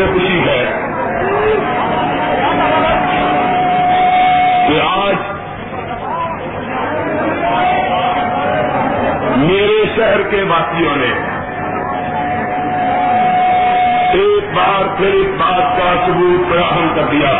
مجھے 0.00 0.12
خوشی 0.12 0.40
ہے۔ 0.40 0.64
کہ 4.68 4.80
آج 4.98 5.14
میرے 9.36 9.84
شہر 9.96 10.22
کے 10.30 10.42
واسیوں 10.42 10.96
نے 10.96 11.12
ایک 14.12 14.54
بار 14.54 14.96
پھر 14.96 15.06
اس 15.06 15.26
بات 15.38 15.78
کا 15.78 16.06
ثبوت 16.06 16.52
فراہم 16.52 16.92
کر 16.94 17.02
دیا 17.02 17.32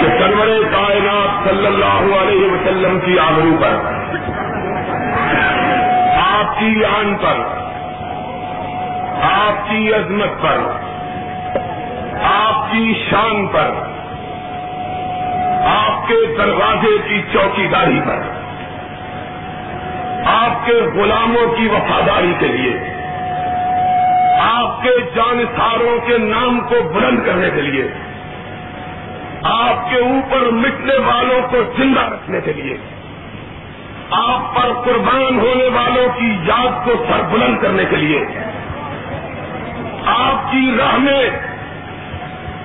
کہ 0.00 0.18
سرور 0.18 0.64
کائنات 0.72 1.48
صلی 1.48 1.66
اللہ 1.66 2.16
علیہ 2.22 2.52
وسلم 2.52 3.00
کی 3.00 3.18
آبرو 3.18 3.56
پر، 3.60 3.74
آپ 6.34 6.58
کی 6.58 6.84
آن 6.84 7.14
پر 7.14 7.63
کی 9.74 9.94
عظمت 9.94 10.42
پر، 10.42 10.58
آپ 12.22 12.72
کی 12.72 12.94
شان 13.10 13.46
پر، 13.46 13.70
آپ 15.66 16.08
کے 16.08 16.14
دروازے 16.38 16.96
کی 17.08 17.22
چوکی 17.32 17.66
داری 17.66 18.00
پر، 18.06 18.20
آپ 20.24 20.66
کے 20.66 20.72
غلاموں 20.72 21.56
کی 21.56 21.68
وفاداری 21.68 22.34
کے 22.38 22.46
لیے، 22.46 22.78
آپ 24.40 24.82
کے 24.82 24.90
جانساروں 25.14 26.06
کے 26.06 26.18
نام 26.18 26.60
کو 26.60 26.74
بلند 26.94 27.26
کرنے 27.26 27.50
کے 27.54 27.60
لیے، 27.60 27.84
آپ 29.42 29.90
کے 29.90 29.96
اوپر 29.96 30.50
مٹنے 30.50 30.98
والوں 31.06 31.40
کو 31.50 31.56
زندہ 31.76 32.00
رکھنے 32.00 32.40
کے 32.40 32.52
لیے، 32.52 32.76
آپ 34.10 34.54
پر 34.54 34.72
قربان 34.72 35.38
ہونے 35.40 35.68
والوں 35.74 36.20
کی 36.20 36.38
یاد 36.44 36.84
کو 36.84 36.90
سر 37.08 37.22
بلند 37.22 37.62
کرنے 37.62 37.84
کے 37.90 37.96
لیے۔ 37.96 38.24
کی 40.54 40.76
راہ 40.78 40.96
میں 40.96 41.30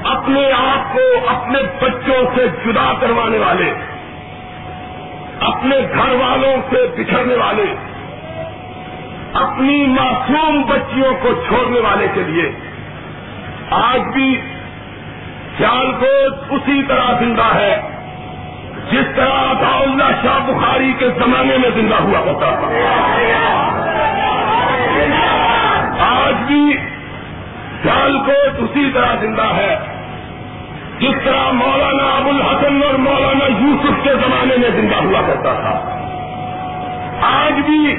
اپنے 0.04 0.52
آپ 0.52 0.94
کو 0.94 1.30
اپنے 1.30 1.60
بچوں 1.82 2.36
سے 2.36 2.48
جدا 2.48 2.94
کروانے 3.02 3.38
والے، 3.38 3.74
اپنے 5.40 5.76
گھر 5.80 6.14
والوں 6.16 6.58
سے 6.70 6.88
بچھڑنے 6.98 7.36
والے، 7.36 7.66
اپنی 9.34 9.86
معصوم 9.86 10.62
بچیوں 10.62 11.14
کو 11.22 11.30
چھوڑنے 11.48 11.80
والے 11.80 12.08
کے 12.14 12.24
لیے۔ 12.24 12.52
آج 13.72 14.02
بھی 14.14 14.42
سیال 15.58 15.92
کوٹ 16.00 16.34
اسی 16.50 16.84
طرح 16.84 17.20
زندہ 17.20 17.56
ہے، 17.56 17.82
جس 18.92 19.16
طرح 19.16 19.52
عطا 19.52 19.80
اللہ 19.80 20.12
شاہ 20.24 20.40
بخاری 20.48 20.94
کے 21.00 21.10
زمانے 21.10 21.58
میں 21.58 21.70
زندہ 21.76 21.96
ہوا 21.96 22.22
کرتا 22.26 22.56
تھا۔ 22.56 22.68
آج 26.00 26.36
بھی 26.48 26.78
سیال 27.84 28.20
کوٹ 28.26 28.60
اسی 28.60 28.92
طرح 28.94 29.16
زندہ 29.22 29.46
ہے۔ 29.56 29.78
جس 31.00 31.16
طرح 31.24 31.52
مولانا 31.52 32.04
ابو 32.04 32.30
الحسن 32.30 32.84
اور 32.84 32.94
مولانا 32.94 33.46
یوسف 33.46 34.04
کے 34.04 34.14
زمانے 34.14 34.58
میں 34.58 34.70
زندہ 34.76 34.96
ہوا 34.96 35.22
کرتا 35.28 35.54
تھا۔ 35.54 35.96
آج 37.22 37.54
بھی 37.54 37.96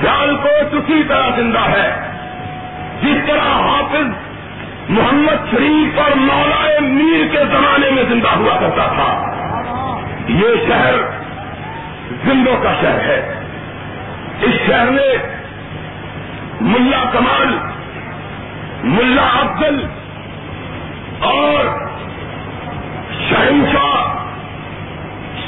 سیال 0.00 0.36
کوٹ 0.36 0.74
اسی 0.74 1.02
طرح 1.08 1.28
زندہ 1.36 1.60
ہے۔ 1.60 2.00
جس 3.02 3.28
طرح 3.28 3.60
حافظ 3.68 4.06
محمد 4.88 5.50
شریف 5.50 5.98
اور 5.98 6.16
مولا 6.16 6.80
میر 6.80 7.32
کے 7.32 7.38
زمانے 7.38 7.90
میں 7.90 8.02
زندہ 8.08 8.28
ہوا 8.28 8.56
کرتا 8.60 8.86
تھا۔ 8.86 9.32
یہ 10.28 10.48
شہر 10.68 10.94
زندوں 12.24 12.56
کا 12.62 12.72
شہر 12.80 13.00
ہے۔ 13.00 13.40
اس 14.40 14.54
شہر 14.66 14.90
میں 14.90 15.38
ملا 16.60 17.10
کمال 17.12 17.71
ملا 18.84 19.22
افضل 19.22 19.86
اور 21.20 21.64
شہنشاہ 23.30 24.12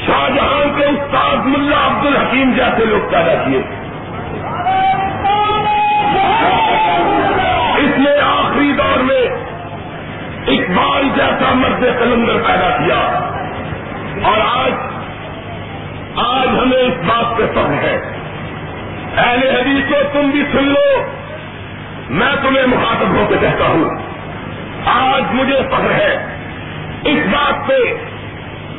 شاہجہاں 0.07 0.77
کے 0.77 0.85
استاد 0.85 1.37
ملا 1.45 1.87
عبد 1.87 2.05
الحکیم 2.05 2.53
جیسے 2.55 2.85
لوگ 2.85 3.11
پیدا 3.11 3.43
کیے۔ 3.43 3.61
اس 7.77 7.99
نے 7.99 8.19
آخری 8.21 8.71
دور 8.71 8.99
میں 8.99 9.27
اقبال 10.47 11.09
جیسا 11.15 11.53
مرد 11.53 11.81
قلندر 11.81 12.33
پیدا 12.33 12.77
کیا۔ 12.77 13.29
اور 14.23 14.63
آج 14.63 14.71
آج 16.15 16.47
ہمیں 16.47 16.77
اس 16.77 17.05
بات 17.05 17.37
پہ 17.37 17.43
فخر 17.51 17.73
ہے۔ 17.73 18.19
اہل 19.17 19.55
حدیث 19.55 19.89
کو 19.89 19.95
تم 20.13 20.29
بھی 20.29 20.43
سن 20.51 20.63
لو۔ 20.63 21.24
میں 22.09 22.35
تمہیں 22.41 22.67
مخاطب 22.67 23.07
ہو 23.15 23.25
کے 23.29 23.35
کہتا 23.41 23.65
ہوں، 23.67 23.89
آج 24.85 25.23
مجھے 25.33 25.59
فخر 25.71 25.91
ہے، 25.91 26.25
اس 27.05 27.19
بات 27.31 27.67
پہ 27.67 27.77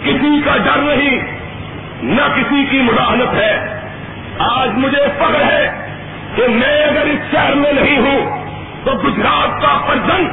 کسی 0.04 0.42
کا 0.44 0.56
ڈر 0.56 0.76
نہیں، 0.76 1.20
نہ 2.02 2.22
کسی 2.36 2.64
کی 2.70 2.78
مداحنت 2.78 3.34
ہے۔ 3.34 3.80
آج 4.38 4.68
مجھے 4.72 5.06
فخر 5.18 5.42
ہے 5.42 5.72
کہ 6.34 6.42
میں 6.48 6.84
اگر 6.84 7.06
اس 7.06 7.32
شہر 7.32 7.54
میں 7.54 7.72
نہیں 7.72 7.98
ہوں، 7.98 8.46
تو 8.84 8.92
گجرات 8.92 9.62
کا 9.62 9.78
پرجن 9.86 10.28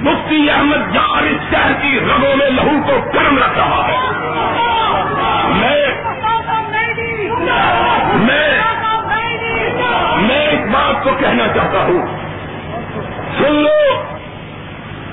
مفتی 0.00 0.50
احمد 0.50 0.94
جار 0.94 1.22
اس 1.22 1.50
شہر 1.50 1.72
کی 1.82 2.00
رگوں 2.00 2.36
میں 2.36 2.50
لہو 2.50 2.82
کو 2.86 3.10
گرم 3.14 3.38
رکھ 3.38 3.58
رہا 3.58 3.88
ہے۔ 3.88 3.98
میں 5.48 5.86
میں 10.16 10.48
اس 10.48 10.60
بات 10.70 11.04
کو 11.04 11.10
کہنا 11.18 11.48
چاہتا 11.48 11.78
ہوں۔ 11.78 12.23
سن 13.38 13.54
لو 13.54 14.02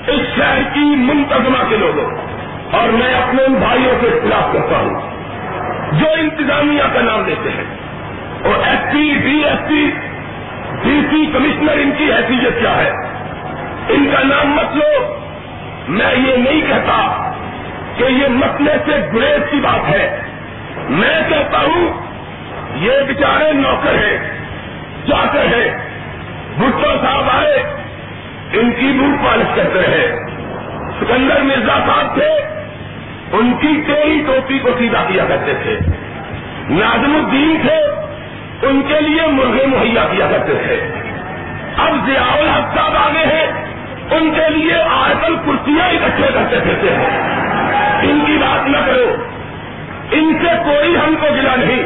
اس 0.06 0.36
شہر 0.36 0.62
کی 0.72 0.96
منتظمہ 0.96 1.68
کے 1.68 1.76
لوگوں 1.76 2.10
اور 2.70 2.88
میں 2.88 3.14
اپنے 3.14 3.42
ان 3.42 3.52
بھائیوں 3.52 3.92
کے 4.00 4.20
خلاف 4.22 4.52
کرتا 4.52 4.76
ہوں، 4.76 5.00
جو 5.92 6.06
انتظامیہ 6.18 6.82
کا 6.94 7.00
نام 7.00 7.22
دیتے 7.26 7.50
ہیں۔ 7.50 7.64
اور 8.44 8.66
S 8.66 8.92
P 8.92 9.14
D 9.22 9.44
S 9.44 9.68
P 9.68 9.90
D 10.82 11.00
C 11.10 11.26
commissioner 11.26 11.72
ان 11.72 11.90
کی 11.98 12.12
حیثیت 12.12 12.60
کیا 12.60 12.76
ہے؟ 12.76 12.90
ان 13.88 14.06
کا 14.12 14.22
نام 14.22 14.48
مت 14.48 14.76
لو۔ 14.76 15.14
میں 15.88 16.14
یہ 16.14 16.36
نہیں 16.36 16.60
کہتا 16.68 17.32
کہ 17.96 18.04
یہ 18.04 18.28
مسئلے 18.28 18.72
سے 18.84 18.92
گریز 19.14 19.50
کی 19.50 19.56
بات 19.56 19.90
ہے۔ 19.90 20.20
میں 20.88 21.22
کہتا 21.28 21.60
ہوں، 21.60 22.06
یہ 22.76 22.90
بیچارے 23.08 23.52
نوکر 23.52 23.94
ہیں 23.94 24.18
جاتے 25.06 25.40
ہیں، 25.40 25.78
بھٹو 26.58 26.90
صاحب 27.02 27.24
آئے۔ 27.32 27.81
ان 28.52 28.70
کی 28.70 28.98
بوٹ 28.98 29.24
پالش 29.24 29.56
کرتے 29.56 29.78
ہیں 29.78 30.16
سکندر 31.00 31.42
مرزا 31.42 31.78
صاحب 31.78 32.14
تھے، 32.14 32.28
ان 33.32 33.52
کی 33.60 33.82
ٹیری 33.86 34.22
ٹوپی 34.26 34.58
کو 34.58 34.68
سیدھا 34.78 35.04
کیا 35.08 35.24
کرتے 35.28 35.52
تھے۔ 35.62 35.78
نازم 36.70 37.16
الدین 37.16 37.56
تھے، 37.62 37.76
ان 38.66 38.82
کے 38.88 39.00
لیے 39.00 39.26
مرغے 39.26 39.66
مہیا 39.66 40.04
کیا 40.10 40.26
کرتے 40.30 40.52
تھے۔ 40.66 40.80
اب 41.76 42.06
ضیاء 42.06 42.36
الحق 42.36 42.76
صاحب 42.76 42.96
آگے 42.96 43.26
ہیں، 43.26 43.46
ان 44.10 44.30
کے 44.34 44.50
لیے 44.50 44.74
آئٹل 44.74 45.36
کرسیاں 45.46 45.88
اکٹھے 45.88 46.28
کرتے 46.34 46.60
تھے 46.60 46.88
ان 48.08 48.20
کی 48.26 48.32
بات 48.32 48.68
نہ 48.68 48.76
کرو، 48.86 49.14
ان 50.10 50.32
سے 50.40 50.50
کوئی 50.64 50.96
ہم 50.96 51.14
کو 51.20 51.26
گلا 51.34 51.56
نہیں۔ 51.56 51.82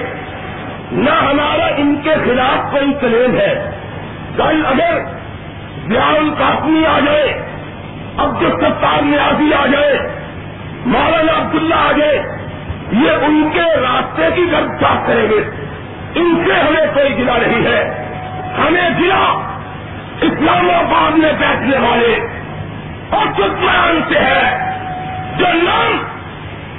نہ 0.92 1.10
ہمارا 1.10 1.66
ان 1.76 1.96
کے 2.02 2.10
خلاف 2.24 2.72
کوئی 2.72 2.92
کلیم 3.00 3.36
ہے۔ 3.36 3.70
کل 4.36 4.62
اگر 4.66 4.98
ضیاء 5.88 6.16
القاسمی 6.16 6.86
آ 6.86 6.98
جائے 7.00 7.42
عبد 8.18 8.42
الستار 8.42 9.02
نیازی 9.02 9.54
آ 9.54 9.66
جائے، 9.66 9.98
مولانا 10.86 11.40
عبداللہ 11.40 11.74
آ 11.74 11.92
جائے، 11.92 12.22
یہ 12.92 13.10
ان 13.10 13.48
کے 13.52 13.60
راستے 13.60 14.22
کی 14.34 14.52
گرد 14.52 14.80
چاک 14.80 15.06
کریں 15.06 15.28
گے۔ 15.28 15.50
ان 16.14 16.44
سے 16.46 16.52
ہمیں 16.52 16.86
کوئی 16.94 17.18
گلا 17.18 17.32
نہیں 17.36 17.66
ہے۔ 17.66 18.04
ہمیں 18.58 18.90
گلا 19.00 19.50
اسلام 20.20 20.70
آباد 20.70 21.18
میں 21.18 21.32
بیٹھنے 21.32 21.76
والے 21.76 22.18
اور 23.10 23.26
چتران 23.36 24.00
سے 24.08 24.18
ہے، 24.18 24.72
جو 25.36 25.46
نام 25.52 26.02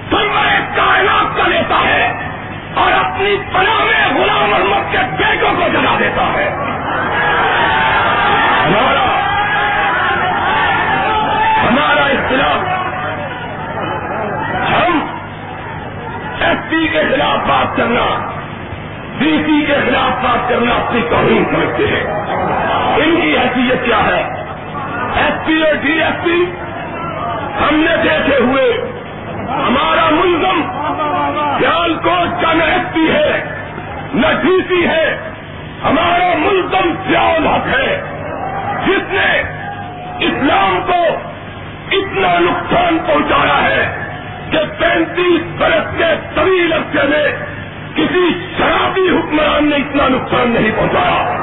سرور 0.09 0.75
کائنات 0.75 1.37
کا 1.37 1.47
لیتا 1.47 1.89
ہے 1.89 2.13
اور 2.73 2.91
اپنی 2.91 3.35
پناہ 3.53 3.83
میں 3.83 4.21
غلام 4.21 4.49
محمد 4.49 4.91
کے 4.91 4.97
بیٹوں 4.97 5.49
کو 5.49 5.67
جگا 5.73 5.95
دیتا 5.99 6.33
ہے۔ 6.33 6.55
ہمارا 8.67 9.05
ہمارا 11.63 12.05
اختلاف، 12.05 12.59
ہم 14.69 14.99
ایس 16.39 16.69
پی 16.69 16.87
کے 16.87 17.01
خلاف 17.09 17.47
بات 17.47 17.77
کرنا 17.77 18.31
ڈی 19.17 19.43
سی 19.45 19.65
کے 19.65 19.73
خلاف 19.73 20.23
بات 20.23 20.49
کرنا 20.49 20.73
اپنی 20.73 21.01
توہین 21.09 21.45
سمجھتے 21.51 21.87
ہیں۔ 21.87 22.03
ان 22.95 23.21
کی 23.21 23.37
حیثیت 23.37 23.85
کیا 23.85 23.97
ہے؟ 23.97 24.23
ایس 25.15 25.45
پی 25.45 25.61
اور 25.63 25.75
ڈی 25.75 26.01
ایس 26.01 26.23
پی 26.23 26.43
ہم 27.61 27.75
نے 27.75 27.95
دیکھے 28.03 28.37
ہوئے، 28.39 28.91
ہمارا 29.49 30.09
ملزم 30.09 30.61
سیال 31.59 31.93
کوٹ 32.03 32.41
کا 32.41 32.53
نہ 32.53 32.63
ایس 32.63 32.93
پی 32.93 33.11
ہے، 33.11 33.43
نہ 34.13 34.27
ڈی 34.41 34.57
سی 34.67 34.87
ہے، 34.87 35.17
ہمارا 35.83 36.33
ملزم 36.37 36.93
سیال 37.07 37.47
حق 37.47 37.67
ہے۔ 37.67 38.16
جس 38.85 39.13
نے 39.13 39.41
اسلام 40.19 40.79
کو 40.87 41.03
اتنا 41.91 42.39
نقصان 42.39 42.97
پہنچایا 43.07 43.63
ہے 43.63 44.03
کہ 44.51 44.57
پینتیس 44.77 45.61
برس 45.61 45.97
کے 45.97 46.13
طویل 46.35 46.73
عرصے 46.73 47.07
میں 47.07 47.27
کسی 47.95 48.29
شرابی 48.57 49.09
حکمران 49.09 49.69
نے 49.69 49.75
اتنا 49.75 50.07
نقصان 50.07 50.49
نہیں 50.49 50.71
پہنچایا۔ 50.75 51.37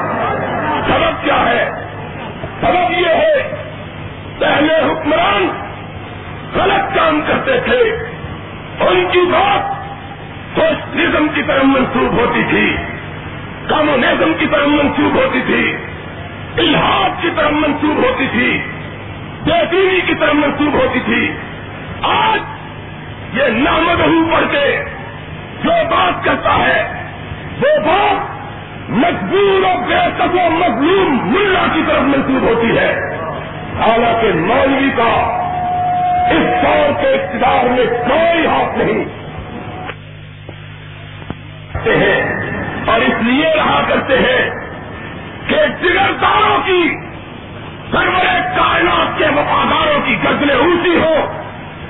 سبب 0.87 1.23
کیا 1.23 1.49
ہے؟ 1.49 1.69
سبب 2.61 2.91
یہ 2.91 3.07
ہے، 3.07 3.55
پہلے 4.39 4.73
حکمران 4.73 5.47
غلط 6.55 6.95
کام 6.95 7.21
کرتے 7.27 7.59
تھے۔ 7.59 7.79
ان 8.79 9.07
کی 9.11 9.19
بات 9.19 9.85
سوشلزم 10.55 11.27
کی 11.33 11.43
طرف 11.43 11.63
منسوخ 11.63 12.19
ہوتی 12.19 12.43
تھی۔ 12.49 12.77
کامونزم 13.67 14.33
کی 14.39 14.47
طرف 14.51 14.67
منسوخ 14.67 15.15
ہوتی 15.15 15.41
تھی۔ 15.45 15.77
الحاظ 16.57 17.21
کی 17.21 17.29
طرف 17.35 17.51
منسوخ 17.51 18.05
ہوتی 18.05 18.27
تھی 18.31 18.61
بےدینی 19.45 20.01
کی 20.01 20.15
طرف 20.15 20.33
منسوخ 20.33 20.73
ہوتی 20.73 20.99
تھی۔ 20.99 21.31
آج 22.01 22.39
یہ 23.37 23.43
نامدہ 23.47 24.35
پڑھ 24.35 24.51
کے 24.51 24.83
جو 25.63 25.69
بات 25.69 26.25
کرتا 26.25 26.55
ہے، 26.55 27.03
وہ 27.61 27.79
بات 27.79 28.35
مجبور 28.89 29.65
اور 29.65 29.77
بے 29.87 30.25
و 30.33 30.49
مظلوم 30.49 31.33
ملا 31.33 31.65
کی 31.73 31.81
طرف 31.87 32.01
منسوخ 32.01 32.49
ہوتی 32.49 32.77
ہے۔ 32.77 32.95
حالانکہ 33.79 34.33
مولوی 34.33 34.89
کا 34.97 35.41
اس 36.31 36.63
دور 36.63 37.01
کے 37.01 37.07
اقتدار 37.07 37.65
میں 37.65 37.85
کوئی 37.85 38.45
ہاتھ 38.45 38.77
نہیں۔ 38.77 39.25
ہیں 41.87 42.21
اور 42.85 43.01
اس 43.01 43.13
لیے 43.21 43.49
رہا 43.55 43.81
کرتے 43.87 44.17
ہیں 44.19 44.54
کہ 45.47 45.55
جگرداروں 45.55 46.57
کی، 46.65 46.89
سرور 47.91 48.25
کائنات 48.57 49.17
کے 49.17 49.25
وفاداروں 49.25 49.99
کی 50.05 50.17
گردنیں 50.23 50.55
اونچی 50.55 50.97
ہو 50.97 51.15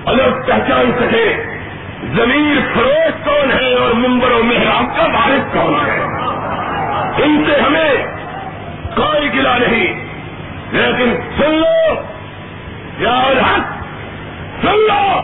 اور 0.03 0.15
پہچان 0.47 0.91
سکے 0.99 1.43
زمین 2.15 2.59
فروغ 2.73 3.23
کون 3.23 3.51
ہے 3.51 3.75
اور 3.75 3.93
ممبر 3.93 4.31
و 4.31 4.43
محراب 4.43 4.97
کا 4.97 5.03
وارث 5.03 5.53
کون 5.53 5.75
ہے؟ 5.85 5.99
ان 7.23 7.43
سے 7.47 7.61
ہمیں 7.61 7.93
کوئی 8.95 9.33
گلا 9.33 9.57
نہیں۔ 9.57 10.05
لیکن 10.71 11.17
سن 11.37 11.51
لو 11.51 12.01
یا 12.97 13.21
حق، 13.21 13.73
سن 14.65 14.75
لو، 14.75 15.21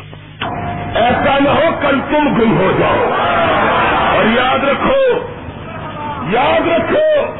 ایسا 0.96 1.40
نہ 1.40 1.50
ہو 1.50 1.70
کل 1.82 2.00
تم 2.10 2.42
گم 2.42 2.58
ہو 2.58 2.72
جاؤ۔ 2.80 3.10
اور 4.16 4.26
یاد 4.26 4.64
رکھو 4.64 5.18
یاد 6.30 6.68
رکھو 6.68 7.36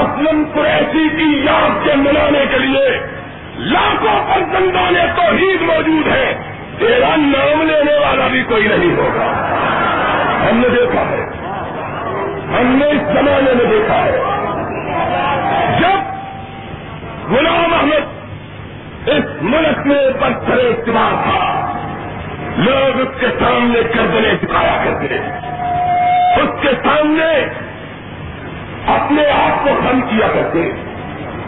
اسلم 0.00 0.44
قریشی 0.54 1.08
کی 1.16 1.46
یاد 1.46 1.84
کے 1.84 1.94
منانے 1.94 2.44
کے 2.50 2.58
لیے 2.58 2.98
لاکھوں 3.58 4.34
پر 4.34 4.40
تو 5.16 5.22
عید 5.22 5.62
موجود 5.62 6.06
ہے، 6.06 6.38
تیرا 6.78 7.16
نام 7.16 7.62
لینے 7.62 7.98
والا 7.98 8.26
بھی 8.26 8.42
کوئی 8.42 8.68
نہیں 8.68 8.96
ہوگا۔ 8.96 9.24
ہم 10.50 10.56
نے 10.56 10.68
دیکھا 10.68 11.00
ہے۔ 11.00 11.26
ہم 12.60 12.76
نے 12.78 12.86
اس 12.86 13.02
زمانے 13.02 13.54
میں 13.54 13.64
دیکھا 13.64 14.04
ہے۔ 14.04 14.20
جب 15.80 15.98
غلام 17.32 17.74
احمد 17.74 18.16
اس 19.08 19.42
ملک 19.42 19.86
میں 19.86 20.10
پتھر 20.20 20.56
استعمال 20.56 21.14
تھا، 21.22 21.72
لوگ 22.56 23.00
اس 23.00 23.20
کے 23.20 23.26
سامنے 23.26 23.82
کردنے 23.82 24.34
چکایا 24.42 24.84
کرتے 24.84 25.14
اس 26.42 26.62
کے 26.62 26.68
سامنے 26.84 27.48
اپنے 28.86 29.26
آپ 29.26 29.64
کو 29.64 29.70
کم 29.90 30.00
کیا 30.00 30.26
کرتے 30.34 30.70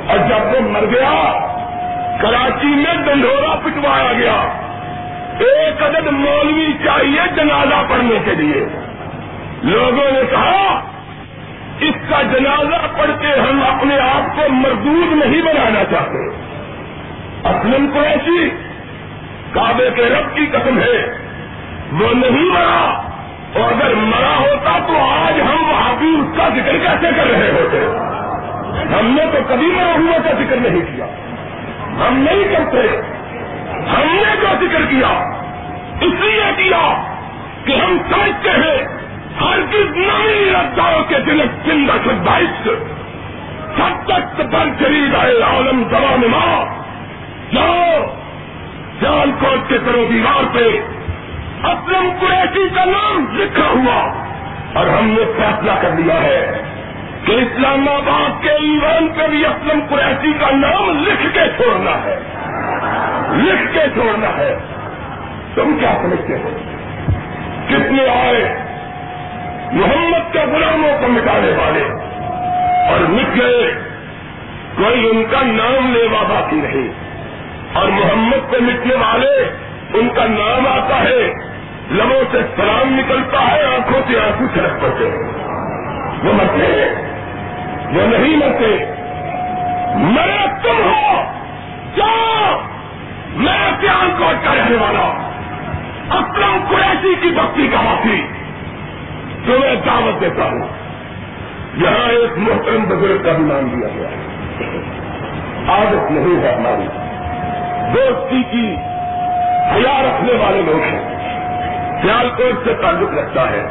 اور 0.07 0.19
جب 0.19 0.55
وہ 0.55 0.71
مر 0.71 0.85
گیا، 0.91 1.33
کراچی 2.23 2.67
میں 2.67 2.95
ڈنڈورا 3.07 3.55
پٹوایا 3.55 4.13
گیا۔ 4.13 4.65
ایک 5.39 5.83
عدد 5.83 6.07
مولوی 6.07 6.73
چاہیے 6.85 7.21
جنازہ 7.37 7.85
پڑھنے 7.89 8.19
کے 8.25 8.31
لیے۔ 8.31 8.67
لوگوں 9.63 10.13
نے 10.13 10.21
کہا، 10.31 10.81
اس 11.81 11.95
کا 12.09 12.23
جنازہ 12.23 12.99
پڑھ 12.99 13.11
کے 13.21 13.41
ہم 13.41 13.63
اپنے 13.69 13.99
آپ 13.99 14.37
کو 14.37 14.53
مردود 14.53 15.13
نہیں 15.13 15.43
بنانا 15.43 15.85
چاہتے۔ 15.85 16.29
اسلم 17.45 17.91
قریشی، 17.95 18.51
کعبے 19.53 19.91
کے 19.97 20.03
رب 20.03 20.37
کی 20.37 20.47
قسم 20.47 20.79
ہے، 20.79 21.19
وہ 21.93 22.15
نہیں 22.15 22.51
مرا۔ 22.51 23.08
اور 23.55 23.73
اگر 23.73 23.95
مرا 23.95 24.39
ہوتا 24.39 24.79
تو 24.87 24.99
آج 24.99 25.41
ہم 25.41 25.71
وہاں 25.71 25.95
بھی 25.99 26.09
اس 26.09 26.37
کا 26.37 26.49
ذکر 26.49 26.79
کیسے 26.79 27.07
کر 27.17 27.27
رہے 27.31 27.51
ہوتے؟ 27.51 27.79
ہم 28.99 29.07
نے 29.07 29.23
تو 29.33 29.39
کبھی 29.49 29.67
مرا 29.67 29.93
ہوا 29.93 30.19
کا 30.25 30.31
ذکر 30.31 30.57
نہیں 30.57 30.97
کیا۔ 30.97 31.05
ہم 32.09 32.25
نہیں 32.31 32.45
کرتے۔ 32.45 33.03
ہم 33.73 34.17
نے 34.17 34.37
جو 34.41 34.67
ذکر 34.67 34.85
کیا، 34.91 35.19
اس 36.01 36.13
لیے 36.21 36.43
کیا 36.57 37.13
کہ 37.65 37.73
ہم 37.73 37.99
سمجھتے 38.11 38.51
ہیں 38.51 38.99
ہر 39.41 39.59
کس 39.71 39.97
نئی 39.97 40.53
رفتاروں 40.53 41.05
کے 41.09 41.15
دل 41.27 41.43
زندہ 41.67 41.93
سے 41.93 42.11
بائک 42.25 42.69
سب 43.77 44.07
تک 44.07 44.41
بل 44.41 44.71
خرید 44.79 45.15
آئے 45.15 45.43
عالم 45.43 45.83
دوا 45.83 46.17
ماں، 46.17 46.65
جاؤ، 47.55 48.01
جال 49.03 49.31
کوٹ 49.41 49.69
کے 49.69 49.79
کرو 49.87 50.05
دیوار 50.11 50.45
پہ 50.53 50.81
اسلم 51.65 52.11
قریشی 52.21 52.69
کا 52.75 52.85
نام 52.85 53.27
لکھا 53.33 53.69
ہوا۔ 53.69 54.25
اور 54.75 54.87
ہم 54.87 55.09
نے 55.09 55.25
فیصلہ 55.25 55.73
کر 55.81 55.91
لیا 55.91 56.23
ہے 56.23 56.63
کہ 57.25 57.33
اسلام 57.33 57.89
آباد 57.89 58.43
کے 58.43 58.51
ایوان 58.51 59.09
پہ 59.09 59.27
بھی 59.27 59.47
اسلم 59.47 59.81
قریشی 59.89 60.33
کا 60.33 60.47
نام 60.51 61.05
لکھ 61.07 61.35
کے 61.35 61.41
چھوڑنا 61.57 62.05
ہے۔ 62.05 62.17
لکھ 63.33 63.75
کے 63.75 63.81
چھوڑنا 63.95 64.29
ہے۔ 64.37 64.57
تم 65.55 65.77
کیا 65.81 65.99
سمجھتے 66.03 66.33
ہو؟ 66.33 66.59
کتنے 67.69 68.09
آئے 68.09 68.59
محمد 69.73 70.33
کے 70.33 70.39
غلاموں 70.39 70.99
کو 71.01 71.09
مٹانے 71.09 71.51
والے 71.51 71.85
اور 72.89 73.01
مٹ 73.01 73.37
گئے۔ 73.37 73.75
کوئی 74.77 75.11
ان 75.11 75.25
کا 75.31 75.43
نام 75.43 75.93
لیوا 75.93 76.23
باقی 76.23 76.57
نہیں۔ 76.57 76.89
اور 77.73 77.89
محمد 77.89 78.51
کو 78.51 78.57
مٹنے 78.61 78.95
والے 78.95 79.43
ان 79.95 80.09
کا 80.09 80.25
نام 80.25 80.67
آتا 80.67 81.01
ہے۔ 81.03 81.48
لبوں 81.91 82.33
سے 82.33 82.39
سلام 82.57 82.99
نکلتا 82.99 83.53
ہے، 83.53 83.65
آنکھوں 83.65 84.01
سے 84.09 84.21
آنکھوں 84.21 84.47
چھڑک 84.55 84.81
پڑتے 84.81 85.05
وہ 86.25 86.33
مرتے 86.33 86.95
وہ 87.93 88.07
نہیں 88.07 88.37
مرتے۔ 88.37 88.95
میں 89.95 90.47
تم 90.63 90.83
ہو۔ 90.85 91.23
کیا 91.95 92.57
میں 93.37 93.71
پیان 93.81 94.11
کوٹ 94.19 94.45
کا 94.45 94.55
رہنے 94.55 94.77
والا 94.77 95.29
اسلم 96.19 96.65
قریشی 96.69 97.15
کی 97.23 97.29
بستی 97.29 97.69
کا 97.69 97.81
واقعی۔ 97.81 98.21
تمہیں 99.47 99.75
دعوت 99.87 100.21
دیتا 100.21 100.45
ہوں۔ 100.45 100.69
یہاں 101.75 102.11
ایک 102.11 102.39
محترم 102.39 102.85
بزرگ 102.85 103.25
کا 103.25 103.33
بھی 103.33 103.45
نام 103.45 103.69
دیا 103.69 103.89
گیا 103.97 104.09
ہے۔ 104.09 104.17
عادت 105.69 106.11
نہیں 106.11 106.43
ہے 106.43 106.55
ہماری۔ 106.55 106.87
دوستی 107.95 108.43
کی 108.53 108.75
حیا 109.75 110.03
رکھنے 110.03 110.33
والے 110.33 110.63
لوگ 110.63 110.81
ہیں۔ 110.81 111.18
سیال 112.03 112.29
کوٹ 112.37 112.69
سے 112.69 112.75
تعلق 112.83 113.19
رکھتا 113.19 113.51
ہے۔ 113.51 113.67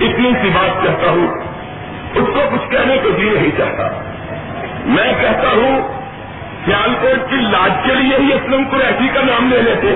اتنی 0.00 0.30
سی 0.42 0.48
بات 0.48 0.82
کہتا 0.82 1.10
ہوں، 1.10 1.26
اس 2.14 2.28
کو 2.34 2.40
کچھ 2.52 2.70
کہنے 2.70 2.96
کو 3.02 3.10
جی 3.10 3.30
نہیں 3.34 3.58
چاہتا۔ 3.58 3.88
میں 4.84 5.12
کہتا 5.20 5.48
ہوں 5.48 6.00
سیال 6.64 6.94
کوٹ 7.00 7.30
کی 7.30 7.36
لاج 7.36 7.70
کے 7.84 7.94
لیے 7.94 8.16
ہی 8.18 8.32
اسلم 8.32 8.62
قریشی 8.70 9.08
کا 9.14 9.20
نام 9.22 9.50
لے 9.50 9.62
لیتے۔ 9.62 9.88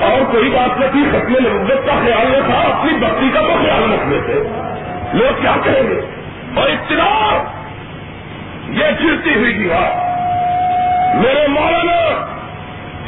اور 0.00 0.32
کوئی 0.32 0.50
بات 0.50 0.80
نہیں 0.80 0.90
تھی، 0.92 1.04
ختم 1.10 1.46
نبت 1.46 1.86
کا 1.86 1.92
خیال 2.04 2.34
رکھا 2.34 2.58
اپنی 2.58 2.92
بستی 2.98 3.30
کا 3.34 3.40
تو 3.40 3.54
خیال 3.64 3.92
رکھ 3.92 4.08
لیتے۔ 4.08 4.32
لوگ 5.12 5.40
کیا 5.40 5.56
کہیں 5.64 5.90
گے؟ 5.90 6.00
اور 6.54 6.68
اطلاع 6.68 7.42
یہ 8.68 8.84
چرتی 8.84 9.34
ہوئی 9.34 9.52
دیوار 9.52 10.10
میرے 11.16 11.46
مولانا 11.48 12.26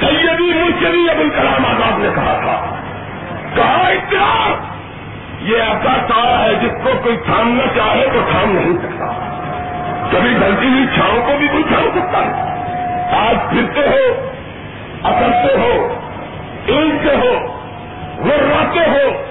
سیدی 0.00 0.52
مرشدی 0.52 1.10
ابو 1.10 1.20
الکلام 1.20 1.66
آزاد 1.66 1.98
نے 1.98 2.08
کہا 2.14 2.38
تھا۔ 2.42 2.81
کہا 3.54 3.88
اتنا! 3.88 4.54
یہ 5.40 5.56
ایسا 5.56 6.06
تارا 6.06 6.44
ہے 6.44 6.54
جس 6.54 6.72
کو 6.84 6.90
کوئی 7.02 7.16
تھامنا 7.16 7.64
چاہے 7.76 8.06
تو 8.12 8.20
تھام 8.30 8.52
نہیں 8.52 8.78
سکتا۔ 8.78 9.06
کبھی 10.12 10.34
ڈھلتی 10.34 10.66
ہوئی 10.66 10.86
چھاؤں 10.94 11.26
کو 11.26 11.32
بھی 11.38 11.48
کوئی 11.48 11.62
تھام 11.68 11.88
سکتا 11.94 12.18
ہے۔ 12.18 12.52
آج 13.26 13.50
پھرتے 13.50 13.80
ہو، 13.80 14.30
اکڑتے 15.02 15.58
ہو 15.58 15.94
اینٹتے 16.66 17.16
ہو 17.16 17.62
گراتے 18.24 18.80
ہو، 18.80 19.22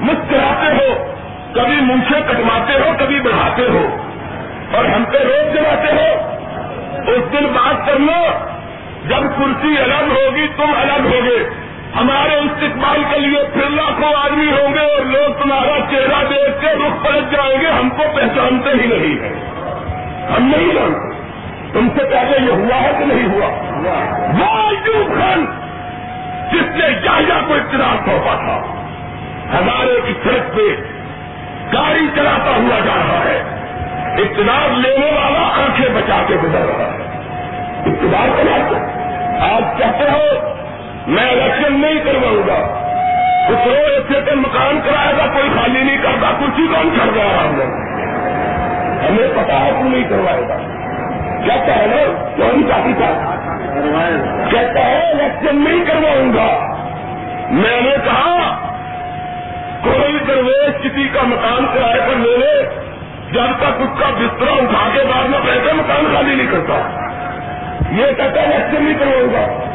مسکراتے 0.00 0.66
ہو، 0.66 1.12
کبھی 1.54 1.80
منچے 1.80 2.20
کٹواتے 2.28 2.72
ہو، 2.72 2.92
کبھی 2.98 3.20
بڑھاتے 3.20 3.62
ہو۔ 3.62 3.96
اور 4.72 4.84
ہم 4.84 5.04
پہ 5.04 5.18
روک 5.18 5.54
جلاتے 5.54 5.92
ہو۔ 5.92 6.36
اس 7.10 7.32
دن 7.32 7.46
بات 7.46 7.86
کرنا، 7.86 8.48
جب 9.06 9.22
کرسی 9.22 9.78
الگ 9.78 10.12
ہوگی، 10.12 10.46
تم 10.56 10.72
الگ 10.76 11.06
ہوگے۔ 11.06 11.65
ہمارے 12.00 12.34
استقبال 12.34 13.02
کے 13.10 13.18
لیے 13.18 13.44
پھر 13.52 13.70
لاکھوں 13.70 14.14
آدمی 14.24 14.50
ہوں 14.50 14.74
گے 14.74 14.96
اور 14.96 15.04
لوگ 15.04 15.42
تمہارا 15.42 15.78
چہرہ 15.90 16.24
دیکھ 16.30 16.60
کے 16.60 16.66
رخ 16.66 17.04
پلٹ 17.04 17.32
جائیں 17.32 17.60
گے، 17.60 17.66
ہم 17.66 17.88
کو 17.88 18.02
پہچانتے 18.14 18.70
ہی 18.70 18.86
نہیں 18.86 19.22
ہے 19.22 19.32
ہم 20.36 20.52
نہیں 20.56 20.74
جانتے۔ 20.74 21.16
تم 21.72 21.88
سے 21.98 22.04
پہلے 22.04 22.46
یہ 22.46 22.52
ہوا 22.52 22.80
ہے 22.80 22.90
کہ 22.98 23.04
نہیں 23.04 23.28
ہوا؟ 23.28 23.46
وہ 24.38 24.68
ایوب 24.68 25.20
خان 25.20 25.46
جس 26.52 26.76
نے 26.76 26.94
جایا 27.02 27.40
کو 27.48 27.54
اقتدار 27.54 27.96
سونپا 28.06 28.34
تھا۔ 28.34 28.62
ہزارے 29.54 30.00
کی 30.06 30.12
سڑک 30.24 30.56
پہ 30.56 30.82
گاڑی 31.76 32.06
چلاتا 32.14 32.50
ہوا 32.50 32.80
جا 32.84 32.94
رہا 32.94 33.24
ہے۔ 33.24 33.42
اقتدار 34.22 34.68
لینے 34.76 35.06
والا 35.06 35.64
آنکھیں 35.64 35.88
بچا 35.94 36.22
کے 36.26 36.34
گزر 36.34 36.58
رہا 36.58 36.92
ہے۔ 36.92 37.20
اقتدار 37.86 38.28
کر 38.36 38.74
آپ 39.40 39.78
کہتے 39.78 40.10
ہو 40.10 40.56
میں 41.06 41.30
الیکشن 41.30 41.80
نہیں 41.80 42.04
کرواؤں 42.04 42.48
گا۔ 42.48 42.82
کچھ 43.48 43.68
روز 43.68 43.92
ایسے 43.94 44.30
پہ 44.30 44.34
مکان 44.34 44.80
کرائے 44.84 45.14
گا، 45.18 45.26
کوئی 45.32 45.48
خالی 45.56 45.84
نہیں 45.84 45.98
کرتا 46.02 46.30
کرسی 46.40 46.66
کون 46.66 46.98
کر 46.98 47.16
رہا 47.16 47.44
ہم 47.44 47.56
لوگ 47.56 47.86
ہمیں 49.08 49.44
پتا 49.44 49.60
ہے 49.60 49.70
تو 49.70 49.88
نہیں 49.88 50.08
کروائے 50.08 50.42
گا۔ 50.48 50.56
کہتا 51.46 51.76
ہے 51.76 51.86
نا 51.86 52.28
کون 52.36 52.68
چاہتی 52.68 52.92
تھا 52.98 53.34
کہتا 54.50 54.80
ہے 54.80 55.10
الیکشن 55.10 55.56
نہیں 55.56 55.84
کرواؤں 55.84 56.32
گا۔ 56.34 56.76
میں 57.50 57.80
نے 57.80 57.96
کہا، 58.04 58.58
کوئی 59.84 60.18
درویش 60.28 60.82
کسی 60.82 61.08
کا 61.08 61.20
مکان 61.22 61.66
کرائے 61.74 62.00
پر 62.00 62.16
لے 62.16 62.36
لے، 62.36 62.62
جب 63.32 63.58
تک 63.58 63.80
اس 63.80 64.00
کا 64.00 64.10
بستر 64.10 64.46
اٹھا 64.52 64.88
کے 64.94 65.00
بعد 65.14 65.28
میں 65.28 65.38
پیسے 65.46 65.72
مکان 65.72 66.14
خالی 66.14 66.34
نہیں 66.34 66.46
کرتا۔ 66.46 66.74
یہ 67.92 68.06
کہتا 68.16 68.40
ہے 68.40 68.52
ایسے 68.52 68.78
نہیں 68.78 68.98
کرواؤں 68.98 69.32
گا۔ 69.32 69.65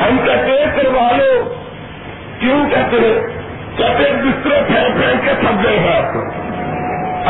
ہم 0.00 0.16
کہتے 0.24 0.50
ہیں 0.50 0.76
کروا 0.76 1.16
لو 1.16 1.54
کیوں 2.40 2.70
کہتے 2.70 2.96
ہیں؟ 2.96 3.38
کہتے 3.76 4.12
بستر 4.12 4.50
پھینک 4.66 4.96
پھینک 4.96 5.24
کے 5.24 5.30
تھک 5.40 5.64
گئے 5.64 5.78
ہیں۔ 5.78 5.96
آپ 5.96 6.12
کو 6.12 6.20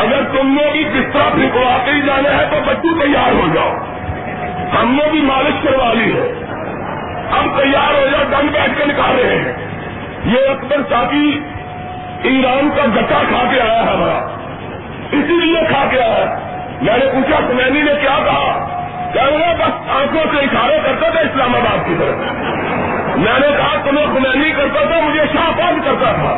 اگر 0.01 0.37
تم 0.37 0.57
نے 0.61 0.71
بھی 0.71 0.85
بستر 0.85 1.19
پھینکوا 1.33 1.77
کے 1.85 1.91
ہی 1.91 2.01
جانا 2.01 2.37
ہے 2.37 2.45
تو 2.51 2.55
بچوں 2.65 2.99
تیار 2.99 3.31
ہو 3.31 3.47
جاؤ۔ 3.53 3.73
ہم 4.81 4.97
نے 5.03 5.09
بھی 5.11 5.21
مالش 5.21 5.63
کروا 5.63 5.93
لی 5.93 6.13
ہے۔ 6.13 6.33
اب 7.31 7.61
تیار 7.61 7.93
ہو 7.93 8.07
جاؤ 8.11 8.21
ڈنگ 8.29 8.47
بیٹھ 8.47 8.77
کے 8.77 8.85
نکال 8.85 9.19
رہے 9.19 9.35
ہیں۔ 9.35 9.53
یہ 10.25 10.49
اکبر 10.49 10.77
ساتھی 10.89 11.41
ایران 12.23 12.69
کا 12.75 12.85
گٹا 12.95 13.23
کھا 13.29 13.43
کے 13.51 13.61
آیا 13.61 13.85
ہے 13.85 13.95
ہمارا۔ 13.95 14.35
اسی 15.11 15.45
لیے 15.45 15.59
کھا 15.69 15.85
کے 15.91 16.01
آیا 16.01 16.39
میں 16.81 16.97
نے 16.97 17.05
پوچھا 17.05 17.37
سمینی 17.47 17.81
نے 17.81 17.91
کیا 18.01 18.19
کہا؟ 18.25 18.78
کیا 19.13 19.53
بس 19.57 19.89
آنکھوں 19.89 20.23
سے 20.31 20.37
اشارے 20.39 20.79
کرتا 20.85 21.09
تھا 21.09 21.19
اسلام 21.19 21.55
آباد 21.55 21.87
کی 21.87 21.95
طرف۔ 21.99 22.15
میں 23.17 23.39
نے 23.39 23.47
کہا 23.57 23.81
تمہیں 23.85 24.05
خمینی 24.05 24.51
کرتا 24.51 24.85
تھا 24.85 24.99
مجھے 25.01 25.21
شاہباد 25.33 25.85
کرتا 25.85 26.11
تھا۔ 26.11 26.31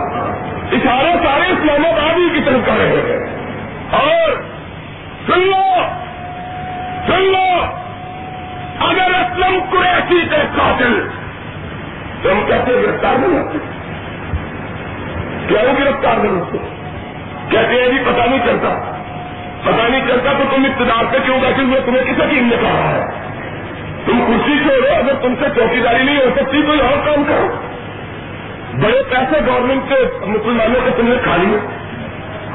اشارے 0.71 1.11
سارے 1.23 1.51
اسلام 1.51 1.85
آباد 1.85 2.17
ہی 2.17 2.29
کی 2.33 2.39
طرف 2.45 2.65
کر 2.65 2.73
رہے 2.77 3.01
تھے۔ 3.05 3.25
اور 3.91 4.31
سن 5.27 5.39
لو 5.39 5.81
سن 7.07 7.21
لو، 7.21 7.65
اگر 8.79 9.09
اسلم 9.09 9.59
قریشی 9.71 10.27
کے 10.29 10.41
قاتل، 10.55 11.07
تم 12.21 12.39
کیسے 12.47 12.83
گرفتار 12.87 13.15
نہیں 13.15 13.39
ہوتے؟ 13.39 13.57
کیا 15.47 15.61
وہ 15.61 15.85
گرفتار 15.85 16.17
نہیں 16.17 16.39
ہوتے؟ 16.39 16.57
کہتے 17.49 17.81
ہیں 17.81 17.91
جی 17.91 17.97
پتا 18.05 18.25
نہیں 18.25 18.39
چلتا؟ 18.45 18.90
پتا 19.63 19.87
نہیں 19.87 20.07
چلتا 20.07 20.31
تو 20.37 20.43
تم 20.55 20.65
اقتدار 20.65 21.03
پہ 21.11 21.17
کیوں 21.25 21.39
بیٹھے 21.39 21.63
ہوئے 21.63 21.81
تمہیں 21.85 22.03
کسی 22.03 22.21
ٹیم 22.29 22.47
نے 22.47 22.55
کہا 22.61 22.95
ہے؟ 22.95 23.05
تم 24.05 24.19
کرسی 24.27 24.59
چھوڑو، 24.63 24.95
اگر 24.95 25.13
تم 25.21 25.33
سے 25.39 25.45
چوکی 25.55 25.79
داری 25.79 26.03
نہیں 26.03 26.17
ہو 26.17 26.29
سکتی 26.35 26.61
تو 26.61 26.71
اور 26.71 27.05
کام 27.05 27.23
کرو۔ 27.27 27.47
بڑے 28.81 29.03
پیسے 29.09 29.39
گورنمنٹ 29.47 29.81
کے 29.89 30.25
مسلمانوں 30.25 30.81
کے 30.85 30.91
تم 30.97 31.07
نے 31.07 31.15
کھا 31.23 31.37
لیے 31.37 31.57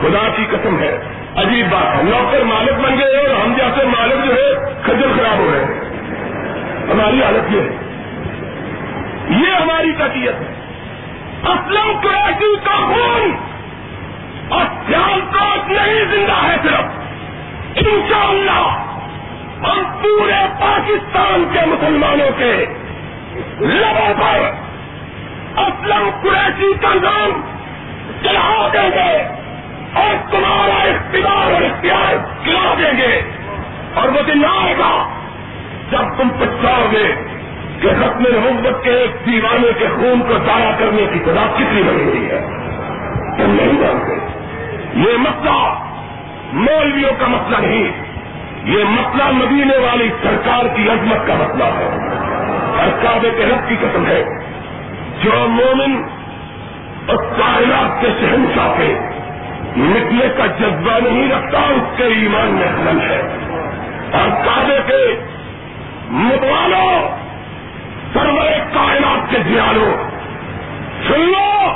خدا 0.01 0.29
کی 0.37 0.45
قسم 0.51 0.79
ہے، 0.79 0.99
عجیب 1.37 1.67
بات 1.71 1.97
ہے۔ 1.97 2.03
نوکر 2.03 2.45
مالک 2.45 2.73
بن 2.73 2.99
گئے 2.99 3.17
اور 3.17 3.41
ہم 3.45 3.55
جیسے 3.57 3.87
مالک 3.87 4.27
جو 4.27 4.33
ہے 4.35 4.73
کھجر 4.83 5.07
خراب 5.17 5.39
ہو 5.39 5.51
رہے 5.55 5.65
ہیں۔ 5.65 5.81
ہماری 6.93 7.23
حالت 7.23 7.53
یہ 7.53 7.61
ہے۔ 7.61 7.77
یہ 9.29 9.63
ہماری 9.63 9.93
تقیت 9.93 10.41
ہے۔ 10.41 10.55
اسلم 11.43 12.01
قریشی 12.03 12.57
کا 12.57 12.77
خون! 12.77 13.46
اور 14.49 14.65
سیال 14.87 15.21
کوٹ 15.21 15.71
نہیں 15.71 16.05
زندہ 16.11 16.49
ہے 16.49 16.57
صرف۔ 16.63 16.85
انشاءاللہ 17.75 18.83
ہم 19.69 19.85
پورے 20.03 20.47
پاکستان 20.61 21.49
کے 21.53 21.67
مسلمانوں 21.67 22.31
کے 22.39 22.67
لبوں 23.61 24.15
پر 24.21 24.51
اسلم 25.61 26.11
قریشی 26.23 26.73
کا 26.73 26.95
نام 26.95 27.41
چلا 28.23 28.69
دیں 28.73 28.91
گے 28.95 29.23
اور 29.93 30.31
تمہارا 30.31 30.83
اختیار 30.83 31.53
اور 31.53 31.63
اختیار 31.63 32.15
کلا 32.45 32.75
دیں 32.79 32.97
گے۔ 32.97 33.23
اور 33.95 34.09
وہ 34.09 34.23
دن 34.23 34.45
آئے 34.45 34.75
گا 34.79 35.09
جب 35.91 36.19
تم 36.19 36.29
پچھاؤ 36.29 36.87
گے 36.93 37.15
کہ 37.81 37.87
رقم 37.87 38.23
محبت 38.23 38.85
کے 38.85 38.91
ایک 38.91 39.27
دیوانے 39.27 39.73
کے 39.79 39.89
خون 39.89 40.21
کو 40.21 40.35
ضائع 40.47 40.71
کرنے 40.79 41.07
کی 41.13 41.19
خدا 41.19 41.53
کتنی 41.55 41.83
بنی 41.83 42.05
ہوئی 42.05 42.31
ہے۔ 42.31 42.41
تم 43.39 43.51
نہیں 43.51 43.81
جانتے۔ 43.81 44.36
یہ 44.97 45.17
مسئلہ 45.19 45.75
مولویوں 46.53 47.11
کا 47.19 47.27
مسئلہ 47.27 47.67
نہیں، 47.67 47.93
یہ 48.65 48.85
مسئلہ 48.85 49.25
مدینے 49.33 49.77
والی 49.77 50.11
سرکار 50.23 50.77
کی 50.77 50.89
عظمت 50.89 51.27
کا 51.27 51.35
مسئلہ 51.35 51.65
ہے۔ 51.65 51.89
اور 52.79 53.03
کعبے 53.03 53.31
کے 53.37 53.47
رب 53.47 53.69
کی 53.69 53.77
قسم 53.81 54.07
ہے، 54.07 54.25
جو 55.23 55.31
مومن 55.49 56.03
اور 57.09 57.17
کائنات 57.17 58.01
کے 58.01 58.09
شہنشاہ 58.21 58.79
کے 58.79 58.99
نکلے 59.77 60.29
کا 60.37 60.47
جذبہ 60.47 61.09
نہیں 61.09 61.33
رکھتا، 61.33 61.59
اس 61.59 61.97
کے 61.97 62.05
ایمان 62.05 62.49
میں 62.49 62.69
خلل 62.69 63.01
ہے۔ 63.01 63.23
اور 64.13 64.29
کعبے 64.45 64.79
کے 64.87 65.21
متوالوں 66.11 67.27
سرور 68.13 68.75
کائنات 68.75 69.31
کے 69.31 69.39
جیالوں 69.49 69.93
سن 71.09 71.21
لو 71.21 71.71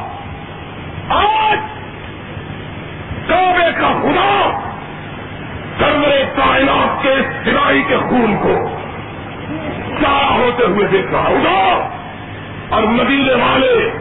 آج 1.09 1.79
کعبے 3.29 3.81
کا 3.81 3.89
خدا 4.03 4.61
سرور 5.79 6.37
کائنات 6.37 7.03
کے 7.03 7.15
سرائی 7.45 7.83
کے 7.89 7.97
خون 7.97 8.37
کو 8.43 8.77
سارا 10.03 10.35
ہوتے 10.35 10.65
ہوئے 10.65 10.87
دیکھ 10.87 11.12
رہا 11.12 11.29
ہوگا 11.29 11.89
اور 12.69 12.83
مدینے 12.83 13.35
والے 13.35 13.99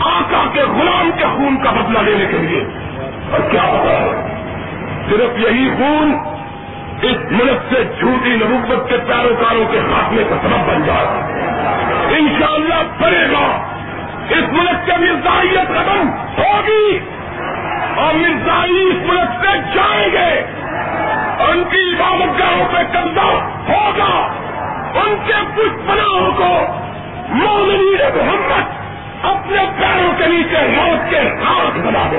آقا 0.00 0.44
کے 0.52 0.60
غلام 0.60 1.10
کے 1.18 1.24
خون 1.24 1.56
کا 1.64 1.70
بدلہ 1.70 1.98
لینے 1.98 2.26
کے 2.26 2.38
لیے۔ 2.38 2.64
اور 3.30 3.40
کیا 3.50 3.62
پتا 3.62 4.00
ہے؟ 4.00 4.36
صرف 5.10 5.38
یہی 5.38 5.70
خون 5.78 6.18
اس 7.02 7.32
ملک 7.32 7.74
سے 7.74 7.84
جھوٹی 7.98 8.36
نبوت 8.36 8.88
کے 8.88 8.96
پیروکاروں 8.96 9.64
کے 9.72 9.80
خاتمے 9.80 10.24
کا 10.24 10.36
سبب 10.42 10.74
بن 10.74 10.82
جائے۔ 10.86 11.06
انشاءاللہ 12.18 13.02
پڑے 13.02 13.32
گا۔ 13.32 13.62
اس 14.30 14.52
ملک 14.52 14.86
کے 14.86 14.92
مرزائیت 14.98 15.68
ختم 15.68 16.08
ہوگی۔ 16.38 16.98
اور 17.96 18.14
مرزائی 18.14 18.88
اس 18.88 19.08
ملک 19.08 19.44
سے 19.44 19.58
جائیں 19.74 20.12
گے۔ 20.12 20.40
ان 21.50 21.62
کی 21.70 21.94
عبادت 21.94 22.40
گاہوں 22.40 22.64
پہ 22.72 22.78
قبضہ 22.92 23.26
ہوگا۔ 23.68 24.32
ان 24.94 25.16
کے 25.26 25.32
کچھ 25.54 25.86
پناہوں 25.86 26.30
کو 26.36 26.66
مومنی 27.28 27.96
محمد 28.14 28.84
اپنے 29.22 29.56
پیروں 29.80 30.12
کے 30.18 30.26
نیچے 30.26 30.76
موت 30.76 31.10
کے 31.10 31.18
ہاتھ 31.18 31.78
بنا 31.78 32.08
دے۔ 32.10 32.16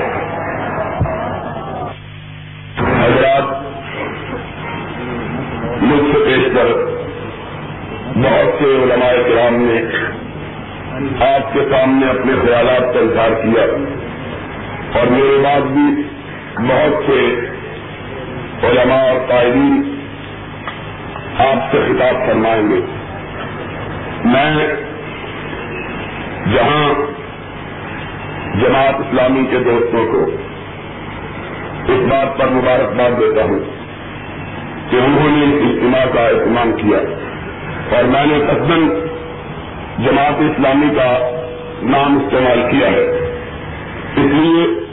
حضرات 2.78 3.42
مجھ 5.82 6.12
سے 6.12 6.24
پیش 6.24 6.54
کر، 6.54 6.66
بہت 8.16 8.58
سے 8.58 8.64
علماء 8.64 9.22
کرام 9.28 9.54
نے 9.56 9.82
آپ 11.34 11.52
کے 11.52 11.60
سامنے 11.70 12.06
اپنے 12.10 12.32
خیالات 12.46 12.94
کا 12.94 13.00
اظہار 13.00 13.30
کیا۔ 13.30 13.62
اور 14.98 15.06
میرے 15.06 15.42
بعد 15.44 15.60
بھی 15.60 16.02
بہت 16.56 17.04
سے 17.06 17.50
علماء 18.66 19.08
اور 19.08 19.28
قائدین 19.28 20.00
آپ 21.38 21.72
سے 21.72 21.78
خطاب 21.88 22.26
فرمائیں 22.26 22.70
گے۔ 22.70 22.80
میں 24.24 24.66
جہاں 26.54 26.94
جماعت 28.60 28.94
اسلامی 28.94 29.46
کے 29.50 29.58
دوستوں 29.58 30.12
کو 30.12 30.24
اس 31.92 31.98
بات 32.08 32.38
پر 32.38 32.48
مبارکباد 32.48 33.10
دیتا 33.20 33.44
ہوں 33.44 33.58
کہ 34.90 34.96
انہوں 34.96 35.36
نے 35.36 35.56
اس 35.56 35.62
اجتماع 35.62 36.04
کا 36.14 36.20
اہتمام 36.20 36.72
کیا 36.72 36.98
اور 37.96 38.04
میں 38.04 38.26
نے 38.26 38.38
قدم 38.38 38.88
جماعت 39.98 40.34
اسلامی 40.38 40.94
کا 40.94 41.18
نام 41.82 42.16
استعمال 42.16 42.62
کیا 42.70 42.88
ہے۔ 42.88 43.04
اس 44.16 44.32
لیے 44.32 44.85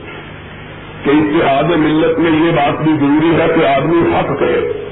کہ 1.04 1.10
اتحاد 1.10 1.64
ملت 1.64 2.20
میں 2.20 2.32
یہ 2.32 2.52
بات 2.52 2.82
بھی 2.82 2.92
ضروری 3.00 3.42
ہے 3.42 3.60
کہ 3.60 3.66
آدمی 3.66 4.16
حق 4.16 4.40
کرے 4.40 4.84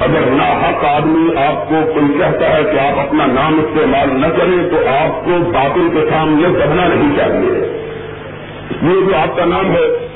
اگر 0.00 0.20
نہ 0.20 0.42
حق 0.42 0.84
آدمی 0.84 1.36
آپ 1.36 1.68
کو 1.68 1.74
کوئی 1.94 2.18
کہتا 2.18 2.56
ہے 2.56 2.64
کہ 2.64 2.78
آپ 2.78 2.98
اپنا 2.98 3.26
نام 3.26 3.60
استعمال 3.60 4.20
نہ 4.20 4.26
کریں 4.26 4.70
تو 4.70 4.76
آپ 4.88 5.24
کو 5.24 5.50
باطل 5.50 5.88
کے 5.94 6.10
سامنے 6.10 6.48
دبنا 6.48 6.88
نہیں 6.88 7.16
چاہیے۔ 7.16 7.82
اس 8.70 8.82
لیے 8.82 9.06
جو 9.08 9.16
آپ 9.16 9.36
کا 9.36 9.44
نام 9.44 9.70
ہے، 9.70 10.08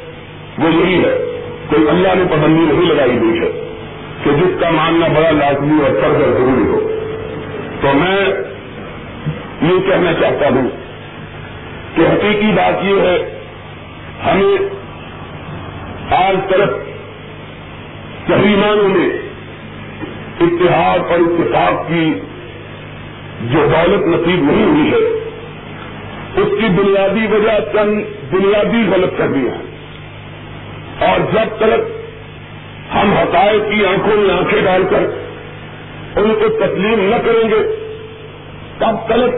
وہ 0.59 0.69
یہی 0.69 1.05
ہے۔ 1.05 1.40
کوئی 1.71 1.88
اللہ 1.88 2.09
نے 2.14 2.25
پابندی 2.31 2.73
نہیں 2.73 2.95
لگائی 2.95 3.19
ہوئی 3.19 3.40
ہے 3.40 3.75
کہ 4.25 4.31
جس 4.31 4.61
کا 4.61 4.71
ماننا 4.71 5.07
بڑا 5.07 5.31
لازمی 5.31 5.83
اور 5.83 5.90
فرض 5.90 6.23
اور 6.23 6.33
ضروری 6.33 6.69
ہو۔ 6.69 6.90
تو 7.81 7.88
میں 7.95 8.21
یہ 9.62 9.90
کہنا 9.90 10.12
چاہتا 10.12 10.49
ہوں 10.49 10.69
کہ 11.95 12.00
حقیقی 12.00 12.52
بات 12.55 12.85
یہ 12.85 13.00
ہے، 13.00 13.40
ہمیں 14.26 14.75
آج 16.15 16.37
طرف 16.51 16.71
صحیح 18.29 18.57
معنوں 18.57 18.89
میں 18.89 19.09
اتحاد 20.41 21.11
اور 21.11 21.19
اتفاق 21.19 21.89
کی 21.89 22.05
جو 23.53 23.67
دولت 23.71 24.07
نصیب 24.07 24.43
نہیں 24.51 24.65
ہوئی 24.65 24.91
ہے، 24.93 25.01
اس 26.43 26.53
کی 26.61 26.69
بنیادی 26.77 27.27
وجہ 27.33 27.59
چند 27.73 28.01
بنیادی 28.31 28.83
غلط 28.91 29.19
کر 29.19 29.29
دیا 29.29 29.53
اور 31.07 31.21
جب 31.33 31.57
تک 31.59 31.95
ہم 32.95 33.13
حقائق 33.13 33.71
کی 33.71 33.85
آنکھوں 33.87 34.17
میں 34.17 34.35
آنکھیں 34.35 34.63
ڈال 34.63 34.85
کر 34.91 35.07
ان 36.17 36.35
کو 36.41 36.49
تسلیم 36.59 37.01
نہ 37.11 37.17
کریں 37.25 37.49
گے، 37.51 37.63
تب 38.79 39.07
تک 39.07 39.31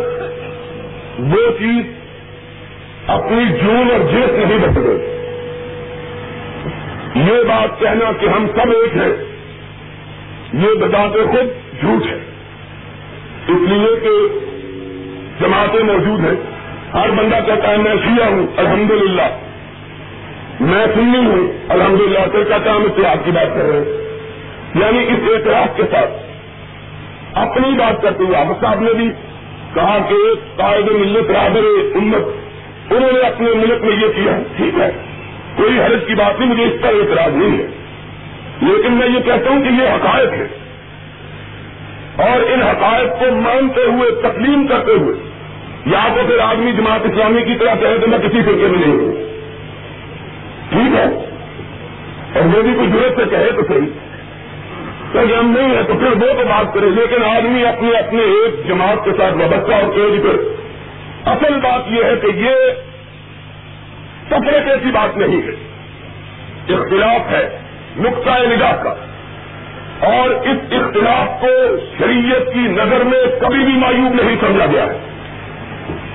وہ 1.19 1.51
چیز 1.59 1.85
اپنی 3.11 3.45
جون 3.63 3.91
اور 3.93 4.11
جیس 4.13 4.33
نہیں 4.39 4.59
بچ 4.59 4.77
گئی 4.77 5.17
یہ 7.27 7.43
بات 7.43 7.81
کہنا 7.81 8.13
کہ 8.13 8.27
ہم 8.27 8.47
سب 8.47 8.71
ایک 8.71 8.97
ہیں، 8.97 9.25
یہ 10.53 10.75
بتاتے 10.81 11.23
خود 11.23 11.79
جھوٹ 11.81 12.07
ہے۔ 12.07 12.19
اس 13.49 13.69
لیے 13.69 14.01
کہ 14.01 14.39
جماعتیں 15.41 15.83
موجود 15.83 16.21
ہیں۔ 16.21 16.37
ہر 16.95 17.11
بندہ 17.11 17.37
کہتا 17.47 17.71
ہے، 17.71 17.77
میں 17.77 17.95
شیعہ 17.95 18.31
ہوں، 18.31 18.47
الحمدللہ۔ 18.57 19.23
میں 20.61 20.87
سنی 20.95 21.19
ہوں، 21.19 21.53
الحمدللہ 21.69 22.19
للہ 22.19 22.33
پھر 22.33 22.45
کہتا 22.45 22.77
ہم 22.77 22.83
اتحاد 22.83 23.17
کی 23.25 23.31
بات 23.31 23.55
کر 23.55 23.63
رہے 23.63 23.79
ہیں۔ 23.79 24.09
یعنی 24.75 25.07
اس 25.07 25.31
اعتراض 25.37 25.77
کے 25.77 25.83
ساتھ۔ 25.91 26.11
اپنی 27.35 27.71
بات 27.71 28.03
کرتے 28.03 28.25
ہوئے 28.25 28.37
آپ 28.37 28.61
صاحب 28.61 28.81
نے 28.81 28.93
بھی 28.93 29.11
کہا 29.75 29.99
کہ 30.09 30.15
قائد 30.57 30.89
ملت 30.89 31.31
رابر 31.31 31.63
امت، 31.95 32.23
انہوں 32.93 33.13
نے 33.13 33.21
اپنے 33.21 33.51
ملک 33.55 33.85
میں 33.85 33.97
یہ 33.97 34.09
کیا۔ 34.09 34.39
ٹھیک 34.57 34.81
ہے۔ 34.81 35.08
کوئی 35.59 35.81
حرض 35.81 36.07
کی 36.07 36.15
بات 36.15 36.41
نہیں، 36.41 36.51
مجھے 36.51 36.65
اس 36.65 36.81
پر 36.81 36.89
اعتراض 36.89 37.35
نہیں 37.35 37.59
ہے۔ 37.59 37.67
لیکن 38.63 38.93
میں 38.93 39.07
یہ 39.07 39.21
کہتا 39.21 39.51
ہوں 39.51 39.63
کہ 39.63 39.69
یہ 39.69 39.89
حقائق 39.89 40.33
ہے 40.33 40.47
اور 42.17 42.53
ان 42.53 42.63
حقائق 42.63 43.21
کو 43.21 43.35
مانتے 43.35 43.81
ہوئے، 43.81 44.11
تسلیم 44.11 44.67
کرتے 44.67 44.93
ہوئے، 44.93 45.15
یا 45.87 46.09
تو 46.15 46.21
پھر 46.27 46.39
آدمی 46.39 46.73
جماعت 46.73 47.01
اسلامی 47.05 47.43
کی 47.43 47.55
طرح 47.61 47.75
کہے 47.81 47.99
تو 47.99 48.07
میں 48.07 48.19
کسی 48.19 48.43
فرقے 48.43 48.69
میں 48.69 48.87
نہیں 48.87 49.01
ہوں۔ 49.01 49.13
ٹھیک 50.71 50.97
ہے۔ 50.97 51.25
اور 52.35 52.57
وہ 52.57 52.63
بھی 52.63 52.75
کوئی 52.75 52.89
ضرورت 52.89 53.17
سے 53.17 53.23
کہے 53.31 53.51
تو 53.57 53.63
صحیح۔ 53.69 54.09
کہ 55.13 55.19
ہم 55.19 55.55
نہیں 55.59 55.77
ہے 55.77 55.83
تو 55.83 55.95
پھر 55.95 56.07
وہ 56.07 56.33
تو 56.33 56.45
بات 56.49 56.75
کرے 56.75 56.87
لیکن 56.91 57.25
آدمی 57.25 57.67
اپنے 57.67 57.99
اپنے 57.99 58.23
ایک 58.23 58.69
جماعت 58.69 59.05
کے 59.05 59.11
ساتھ 59.19 59.35
وابستہ 59.35 59.73
اور 59.73 59.95
کہ 59.95 60.11
جی 60.11 60.19
پھر 60.23 60.37
اصل 61.29 61.55
بات 61.55 61.93
یہ 61.93 62.05
ہے 62.05 62.17
کہ 62.23 62.27
یہ 62.27 62.55
سفر 64.31 64.71
ایسی 64.71 64.91
بات 64.91 65.17
نہیں 65.17 65.43
ہے۔ 65.43 65.69
اختلاف 66.75 67.33
ہے 67.33 67.59
نقطۂ 67.97 68.47
نگاہ 68.47 68.83
کا۔ 68.83 68.95
اور 70.07 70.31
اس 70.31 70.57
اختلاف 70.71 71.41
کو 71.41 71.77
شریعت 71.99 72.53
کی 72.55 72.61
نظر 72.61 73.05
میں 73.05 73.41
کبھی 73.41 73.65
بھی 73.65 73.73
مایوب 73.73 74.15
نہیں 74.15 74.37
سمجھا 74.41 74.67
گیا 74.67 74.83
ہے۔ 74.83 74.99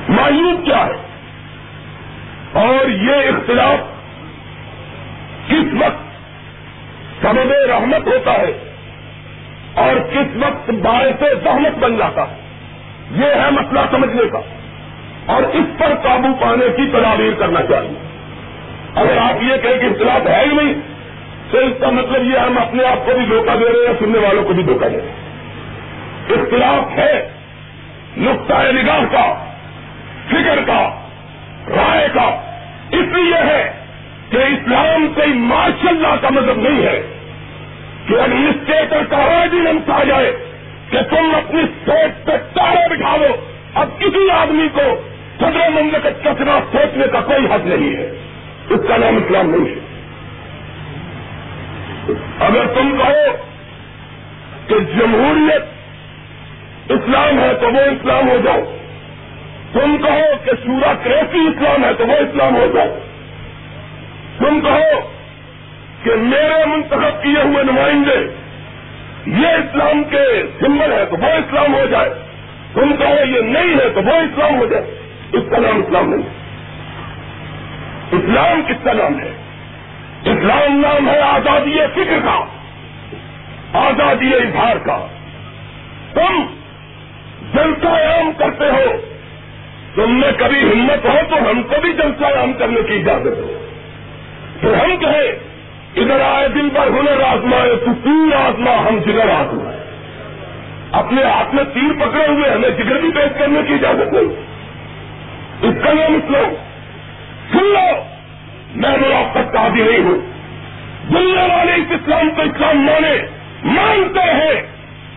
مایوب 0.09 0.65
کیا 0.65 0.85
ہے؟ 0.85 1.13
اور 2.53 2.89
یہ 2.89 3.13
اختلاف 3.13 3.77
کس 5.47 5.81
وقت 5.81 6.03
سبب 7.21 7.51
رحمت 7.51 8.07
ہوتا 8.07 8.31
ہے 8.31 8.73
اور 9.73 9.95
کس 10.13 10.35
وقت 10.35 10.69
باعث 10.69 11.23
زحمت 11.43 11.79
بن 11.79 11.97
جاتا 11.97 12.21
ہے، 12.21 12.35
یہ 13.11 13.41
ہے 13.41 13.51
مسئلہ 13.51 13.79
سمجھنے 13.91 14.29
کا۔ 14.31 14.39
اور 15.25 15.43
اس 15.43 15.79
پر 15.79 15.95
قابو 16.03 16.27
پانے 16.41 16.65
کی 16.77 16.89
تدابیر 16.91 17.33
کرنا 17.39 17.59
چاہیے۔ 17.69 18.09
اگر 18.95 19.17
آپ 19.17 19.43
یہ 19.43 19.57
کہیں 19.57 19.79
کہ 19.79 19.85
اختلاف 19.85 20.27
ہے 20.27 20.45
ہی 20.45 20.55
نہیں 20.55 20.73
تو 21.51 21.57
اس 21.57 21.73
کا 21.79 21.89
مطلب 21.89 22.23
یہ 22.23 22.37
ہم 22.37 22.57
اپنے 22.57 22.83
آپ 22.83 23.05
کو 23.05 23.11
بھی 23.17 23.25
دھوکہ 23.25 23.57
دے 23.57 23.65
رہے 23.65 23.87
ہیں 23.87 23.93
سننے 23.99 24.19
والوں 24.19 24.43
کو 24.43 24.53
بھی 24.53 24.63
دھوکہ 24.63 24.89
دے 24.89 24.97
رہے 24.97 25.07
ہیں۔ 25.07 25.23
اختلاف 26.29 26.97
ہے 26.97 27.29
نقطۂ 28.17 28.73
نگاہ 28.73 28.99
کا 29.11 29.45
فکر 30.27 30.59
کا 30.67 31.05
رائے 31.67 32.07
کا۔ 32.13 32.41
اس 32.91 33.15
لیے 33.15 33.35
ہے 33.35 33.73
کہ 34.29 34.37
اسلام 34.37 35.07
کوئی 35.15 35.33
ماشاء 35.33 35.89
اللہ 35.89 36.15
کا 36.21 36.29
مطلب 36.29 36.57
نہیں 36.57 36.83
ہے 36.83 37.01
کہ 38.07 38.13
ایڈمنسٹریٹر 38.13 39.03
کا 39.09 39.17
آرڈیننس 39.17 39.89
آ 39.89 40.03
جائے 40.03 40.31
کہ 40.89 41.01
تم 41.01 41.35
اپنی 41.35 41.61
سوچ 41.85 42.25
پہ 42.25 42.31
تارے 42.53 42.89
بٹھا 42.89 43.17
دو۔ 43.17 43.35
اب 43.73 43.89
کسی 43.99 44.31
آدمی 44.31 44.67
کو 44.73 45.12
صدر 45.43 45.81
مملکت 45.81 46.23
کا 46.23 46.33
چناؤ 46.39 46.59
سوچنے 46.71 47.05
کا 47.11 47.21
کوئی 47.21 47.45
حق 47.45 47.65
نہیں 47.65 47.95
ہے۔ 47.97 48.11
اس 48.69 48.79
کا 48.87 48.97
نام 48.97 49.15
اسلام 49.15 49.49
نہیں 49.49 49.75
ہے۔ 49.75 49.79
اگر 52.39 52.65
تم 52.65 52.97
کہو 52.97 53.35
کہ 54.67 54.75
جمہوریت 54.79 55.61
اسلام 56.91 57.39
ہے 57.39 57.53
تو 57.53 57.67
وہ 57.67 57.79
اسلام 57.79 58.29
ہو 58.29 58.37
جاؤ۔ 58.45 58.77
تم 59.73 59.97
کہو 59.97 60.45
کہ 60.45 60.51
سورا 60.65 60.93
کریسی 61.03 61.39
اسلام 61.39 61.83
ہے 61.83 61.93
تو 61.93 62.07
وہ 62.07 62.13
اسلام 62.13 62.55
ہو 62.55 62.71
جاؤ۔ 62.75 62.97
تم 64.37 64.61
کہو 64.61 65.09
کہ 66.03 66.15
میرے 66.15 66.65
منتخب 66.65 67.23
کیے 67.23 67.41
ہوئے 67.43 67.63
نمائندے 67.63 68.35
یہ 69.41 69.47
اسلام 69.47 70.03
کے 70.03 70.43
سمبل 70.59 70.91
ہے 70.91 71.05
تو 71.05 71.15
وہ 71.17 71.25
اسلام 71.25 71.75
ہو 71.75 71.85
جائے۔ 71.91 72.09
تم 72.73 72.95
کہو 72.95 73.25
یہ 73.25 73.41
نہیں 73.41 73.73
ہے 73.73 73.89
تو 73.89 74.01
وہ 74.03 74.13
اسلام 74.13 74.59
ہو 74.59 74.65
جائے۔ 74.65 75.02
اس 75.33 75.43
کا 75.51 75.57
نام 75.57 75.77
اسلام 75.77 76.09
نہیں. 76.09 76.23
ہے 76.23 76.43
اسلام 78.11 78.61
کس 78.67 78.83
کا 78.83 78.93
نام 78.93 79.19
ہے؟ 79.19 79.31
اسلام 80.25 80.79
نام 80.79 81.09
ہے 81.09 81.19
آزادی 81.19 81.77
فکر 81.93 82.19
کا. 82.23 82.45
آزادی 83.73 84.33
اظہار 84.33 84.75
کا. 84.85 85.07
تم 86.13 86.45
جلسہ 87.53 87.87
عام 87.87 88.31
کرتے 88.37 88.65
ہو. 88.65 89.01
تم 89.95 90.19
میں 90.19 90.31
کبھی 90.37 90.61
ہمت 90.61 91.05
ہو 91.05 91.17
تو 91.29 91.35
ہم 91.35 91.63
کو 91.63 91.81
بھی 91.81 91.93
جلسہ 91.93 92.25
عام 92.25 92.53
کرنے 92.53 92.81
کی 92.87 92.93
اجازت 92.93 93.39
ہو. 93.39 93.65
تو 94.61 94.73
ہم 94.73 94.97
کہیں، 94.97 95.31
ادھر 95.95 96.21
آئے 96.21 96.47
دن 96.47 96.69
پر 96.69 96.87
ہنر 96.87 97.21
آزمائے، 97.21 97.75
تو 97.75 97.91
تیر 98.03 98.35
آزما 98.35 98.71
ہم 98.71 98.97
جگر 98.97 99.29
آزمائے. 99.29 99.77
اپنے 100.91 101.23
ہاتھ 101.23 101.55
میں 101.55 101.63
تیر 101.63 102.05
پکڑے 102.05 102.27
ہوئے، 102.27 102.49
ہمیں 102.49 102.69
جگر 102.69 102.99
بھی 103.01 103.11
پیش 103.11 103.39
کرنے 103.39 103.59
کی 103.67 103.73
اجازت 103.73 104.13
نہیں. 104.13 104.53
اس 105.63 105.75
کا 105.83 105.93
نام 105.93 106.13
اسلام 106.13 106.53
سن 107.51 107.65
لو، 107.65 108.03
میں 108.75 109.33
تک 109.33 109.53
کا 109.53 109.67
بھی 109.67 109.83
نہیں 109.83 109.99
ہوں۔ 109.99 110.17
دنیا 111.13 111.43
والے 111.43 111.73
اس 111.73 111.85
اسلام 111.89 112.29
کو 112.35 112.41
اسلام 112.41 112.77
مانے، 112.77 113.17
مانتے 113.63 114.19
ہیں۔ 114.19 114.61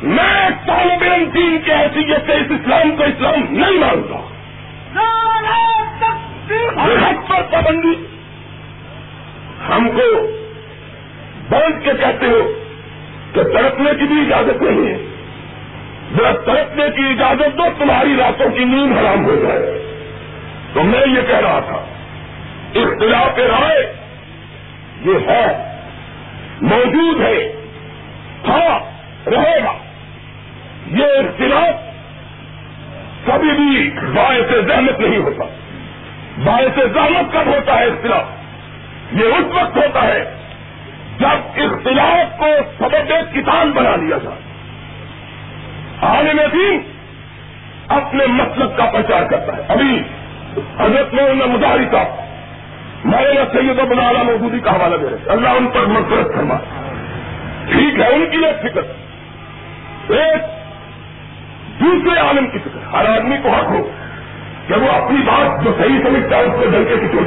میں 0.03 0.49
طالب 0.67 1.03
علم 1.03 1.25
دین 1.25 1.59
کی 1.65 1.73
حیثیت 1.73 2.27
سے 2.27 2.33
اس 2.33 2.47
اسلام 2.49 2.97
کو 2.97 3.03
اسلام 3.05 3.35
نہیں 3.51 3.79
مانتا۔ 3.79 4.29
حق 7.07 7.29
پر 7.29 7.43
پابندی۔ 7.53 8.07
ہم 9.69 9.89
کو 9.89 10.27
بانٹ 11.51 11.85
کے 11.85 11.91
کہتے 11.93 12.27
ہو 12.27 12.53
کہ 13.35 13.43
تڑپنے 13.43 13.91
کی 13.99 14.05
بھی 14.05 14.21
اجازت 14.21 14.63
نہیں 14.63 14.87
ہے۔ 14.87 15.07
ذرا 16.17 16.33
تڑپنے 16.33 16.85
کی 16.97 17.03
اجازت 17.11 17.59
تو 17.59 17.63
تمہاری 17.79 18.17
راتوں 18.19 18.51
کی 18.51 18.65
نیند 18.65 18.99
حرام 18.99 19.25
ہو 19.25 19.35
جائے۔ 19.35 19.86
میں 20.87 21.17
یہ 21.17 21.23
کہہ 21.23 21.39
رہا 21.39 21.61
تھا، 21.61 21.85
اختلاف 22.75 23.39
رائے 23.39 23.93
یہ 25.05 25.15
ہے، 25.29 25.77
موجود 26.61 27.21
ہے 27.21 27.53
ہاں 28.49 28.79
رہے 29.31 29.65
گا۔ 29.65 29.73
یہ 30.87 31.05
اختلاف 31.05 31.87
کبھی 33.27 33.51
بھی 33.51 33.91
باعث 34.15 34.67
زحمت 34.67 35.01
نہیں 35.01 35.19
ہوتا۔ 35.19 35.45
باعث 36.45 36.79
زحمت 36.95 37.33
کب 37.33 37.47
ہوتا 37.47 37.79
ہے 37.79 37.85
اختلاف؟ 37.85 38.23
یہ 39.13 39.25
اس 39.25 39.55
وقت 39.55 39.77
ہوتا 39.77 40.03
ہے 40.03 40.35
جب 41.19 41.63
اختلاف 41.63 42.39
کو 42.39 42.47
سبب 42.79 43.35
کسان 43.35 43.71
بنا 43.71 43.97
لیا 43.97 44.19
جائے۔ 44.19 44.41
عالم 46.03 46.41
دین 46.53 46.81
اپنے 47.89 48.27
مطلب 48.27 48.77
کا 48.77 48.85
پرچار 48.85 49.23
کرتا 49.31 49.57
ہے۔ 49.57 49.63
ابھی 49.69 50.03
حضرت 50.79 51.15
میں 51.15 51.47
مظاہری 51.47 51.85
کا 51.85 52.03
مولانا 53.05 53.41
سید 53.53 53.81
ابن 53.81 53.99
اعلیٰ 53.99 54.25
مودودی 54.25 54.61
کا 54.61 54.71
حوالہ 54.71 54.97
دے 54.97 55.07
رہے 55.11 55.31
اللہ 55.31 55.49
ان 55.49 55.67
پر 55.67 55.87
مفرت 55.87 56.35
فرما۔ 56.35 56.55
ٹھیک 57.73 58.01
ہے، 58.01 58.09
ان 58.09 58.27
کی 58.31 58.39
ایک 58.45 58.61
فکر۔ 58.61 58.83
ایک 60.13 60.43
دوسرے 61.81 62.21
عالم 62.21 62.47
کی 62.47 62.59
فکر۔ 62.59 62.95
ہر 62.95 63.17
آدمی 63.17 63.37
کو 63.43 63.49
حق 63.49 63.65
ہو 63.65 63.91
کہ 64.67 64.75
وہ 64.75 64.91
اپنی 64.91 65.23
بات 65.23 65.65
جو 65.65 65.73
صحیح 65.79 65.99
سمجھتا 66.03 66.37
ہے، 66.37 66.43
اس 66.43 66.53
کو 66.53 66.71
ڈل 66.71 66.85
کے 66.89 66.97
کچھ 66.97 67.23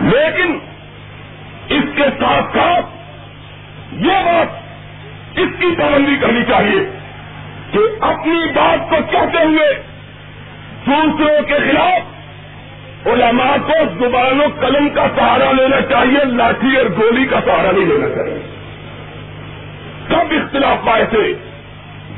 لیکن 0.00 0.58
اس 1.68 1.84
کے 1.96 2.02
ساتھ 2.02 2.56
ساتھ 2.56 2.86
یہ 3.92 4.12
بات 4.12 4.62
اس 5.38 5.48
کی 5.60 5.74
پابندی 5.78 6.16
کرنی 6.20 6.42
چاہیے 6.42 6.90
کہ 7.72 7.78
اپنی 8.00 8.52
بات 8.54 8.90
کو 8.90 8.96
کہتے 9.10 9.44
ہوئے 9.44 9.82
دوسروں 10.86 11.42
کے 11.42 11.54
خلاف 11.54 12.11
علماء 13.06 13.56
کو 13.66 13.72
زبان 13.98 14.40
و 14.40 14.44
قلم 14.60 14.88
کا 14.88 15.06
سہارا 15.16 15.52
لینا 15.52 15.80
چاہیے، 15.80 16.24
لاٹھی 16.24 16.76
اور 16.76 16.86
گولی 16.86 17.26
کا 17.26 17.40
سہارا 17.44 17.70
نہیں 17.72 17.86
لینا 17.86 18.08
چاہیے۔ 18.08 18.38
کب 20.08 20.34
اختلاف 20.42 20.86
پائے 20.86 21.04
سے 21.10 21.32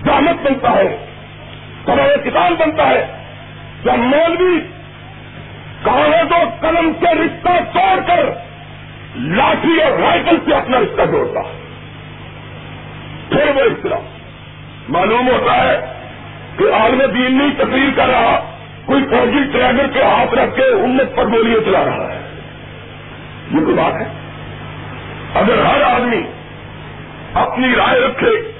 جامت 0.05 0.47
بنتا 0.47 0.71
ہے 0.71 1.07
کب 1.85 2.25
کتاب 2.25 2.53
بنتا 2.59 2.89
ہے۔ 2.89 3.07
جب 3.85 3.99
مولوی 3.99 4.61
کاغذ 5.83 6.33
و 6.33 6.49
قلم 6.61 6.93
سے 7.01 7.15
رشتہ 7.15 7.49
توڑ 7.75 8.01
کر 8.07 8.27
لاٹھی 9.17 9.83
اور 9.83 9.93
رائفل 9.93 10.37
سے 10.45 10.55
اپنا 10.55 10.81
رشتہ 10.81 11.03
جوڑتا، 11.13 11.41
پھر 13.29 13.57
وہ 13.57 13.61
اختلاف۔ 13.61 14.01
معلوم 14.89 15.29
ہوتا 15.29 15.65
ہے 15.65 15.81
کہ 16.59 16.65
عالم 16.75 17.03
دین 17.15 17.39
نہیں 17.39 17.51
تقریر 17.59 17.91
کر 17.97 18.07
رہا۔ 18.07 18.54
کوئی 18.87 19.05
فوجی 19.05 19.45
ٹریگر 19.53 19.87
کے 19.87 20.03
ہاتھ 20.03 20.35
رکھ 20.35 20.57
کے 20.57 20.63
امت 20.63 21.17
پر 21.17 21.25
گولیاں 21.25 21.65
چلا 21.65 21.85
رہا 21.85 22.15
ہے۔ 22.15 22.21
یہ 23.55 23.61
کوئی 23.61 23.77
بات 23.77 23.95
ہے؟ 23.95 24.07
اگر 25.35 25.65
ہر 25.65 25.83
آدمی 25.83 26.23
اپنی 27.35 27.69
رائے 27.77 28.01
رکھے، 28.01 28.53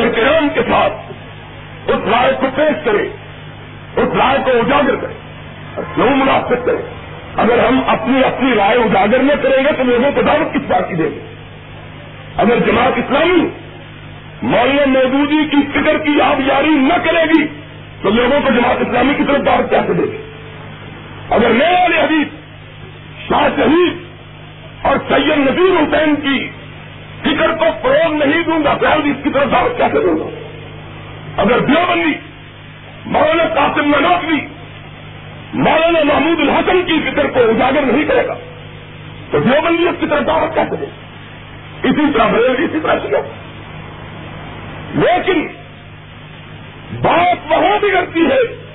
احترام 0.00 0.48
کے 0.54 0.60
ساتھ 0.60 0.92
اس 1.90 2.08
رائے 2.08 2.32
کو 2.40 2.46
پیش 2.54 2.84
کرے، 2.84 3.08
اس 3.96 4.16
رائے 4.18 4.38
کو 4.44 4.50
اجاگر 4.50 4.96
کرے 4.96 5.14
اور 5.74 5.84
کیوں 5.94 6.16
مناسب 6.16 6.66
کرے؟ 6.66 6.98
اگر 7.36 7.58
ہم 7.58 7.80
اپنی 7.86 8.24
اپنی 8.24 8.54
رائے 8.54 8.78
اجاگر 8.78 9.18
نہ 9.18 9.32
کریں 9.42 9.64
گے 9.64 9.72
تو 9.76 9.82
لوگوں 9.82 10.12
کو 10.14 10.22
دعوت 10.22 10.54
کس 10.54 10.60
بات 10.68 10.88
کی 10.88 10.94
دیں 10.94 11.10
گے 11.10 11.20
اگر 12.36 12.58
جماعت 12.66 12.92
اسلامی 12.96 13.48
مولانا 14.42 14.86
مودودی 14.86 15.48
کی 15.50 15.56
فکر 15.74 15.98
کی 15.98 16.20
آبیاری 16.20 16.70
نہ 16.70 16.94
کرے 17.04 17.24
گی 17.24 17.57
تو 18.02 18.10
لوگوں 18.10 18.40
کو 18.40 18.50
جماعت 18.50 18.80
اسلامی 18.80 19.14
کی 19.14 19.24
طرف 19.24 19.46
دعوت 19.46 19.70
کیسے 19.70 19.92
دے 19.92 20.02
گی 20.02 20.18
اگر 21.30 21.50
نئے 21.50 21.72
والے 21.72 22.00
حدیث 22.00 22.28
شاہ 23.28 23.48
شہید 23.56 24.86
اور 24.86 24.96
سید 25.08 25.38
نذیر 25.38 25.72
حسین 25.78 26.14
کی 26.16 26.50
فکر 27.22 27.54
کو 27.54 27.64
فروغ 27.82 28.14
نہیں 28.14 28.42
دوں 28.42 28.64
گا 28.64 28.74
پہلے 28.74 29.10
اس 29.10 29.16
کی 29.22 29.30
طرف 29.30 29.52
دعوت 29.52 29.76
کیسے 29.76 30.00
دوں 30.00 30.18
گا؟ 30.18 30.28
اگر 31.36 31.58
دیوبندی 31.58 32.12
مولانا 33.06 33.44
قاسم 33.54 33.94
نقوی 34.00 34.40
مولانا 35.54 36.04
محمود 36.04 36.40
الحسن 36.40 36.82
کی 36.86 37.10
فکر 37.10 37.26
کو 37.26 37.40
اجاگر 37.40 37.80
نہیں 37.80 38.04
کرے 38.04 38.26
گا، 38.28 38.34
تو 39.30 39.38
دیوبندی 39.38 39.88
اس 39.88 40.00
کی 40.00 40.06
طرف 40.06 40.26
دعوت 40.26 40.54
کیسے 40.54 40.76
دے 40.76 40.86
اسی 41.88 42.12
طرح 42.14 42.26
بڑے 42.26 42.64
اسی 42.64 42.80
طرح 42.82 42.94
کیا؟ 42.94 43.20
لیکن 44.94 45.46
بات 47.02 47.52
وہاں 47.52 47.78
بھی 47.78 47.90
کرتی 47.90 48.20
ہے 48.20 48.68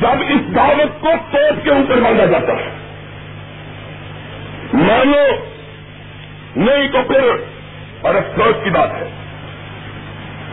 جب 0.00 0.22
اس 0.28 0.56
دعوت 0.56 1.00
کو 1.00 1.08
توپ 1.30 1.64
کے 1.64 1.70
اوپر 1.70 2.00
باندھا 2.00 2.24
جاتا 2.24 2.52
ہے۔ 2.52 2.70
مانو، 4.72 5.44
نہیں 6.56 6.88
تو 6.88 6.98
پھر 7.08 7.20
اور 8.00 8.14
افسوس 8.14 8.64
کی 8.64 8.70
بات 8.70 8.90
ہے۔ 8.90 9.08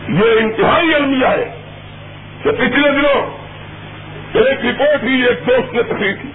یہ 0.08 0.40
انتہائی 0.40 0.94
المیہ 0.94 1.26
ہے 1.26 1.56
کہ 2.42 2.50
پچھلے 2.50 2.90
دنوں 2.90 3.40
ایک 4.34 4.58
رپورٹ 4.66 5.02
ہوئی 5.02 5.22
ایک 5.22 5.48
دوست 5.48 5.74
نے 5.74 5.82
تقریر 5.82 6.12
کی 6.12 6.28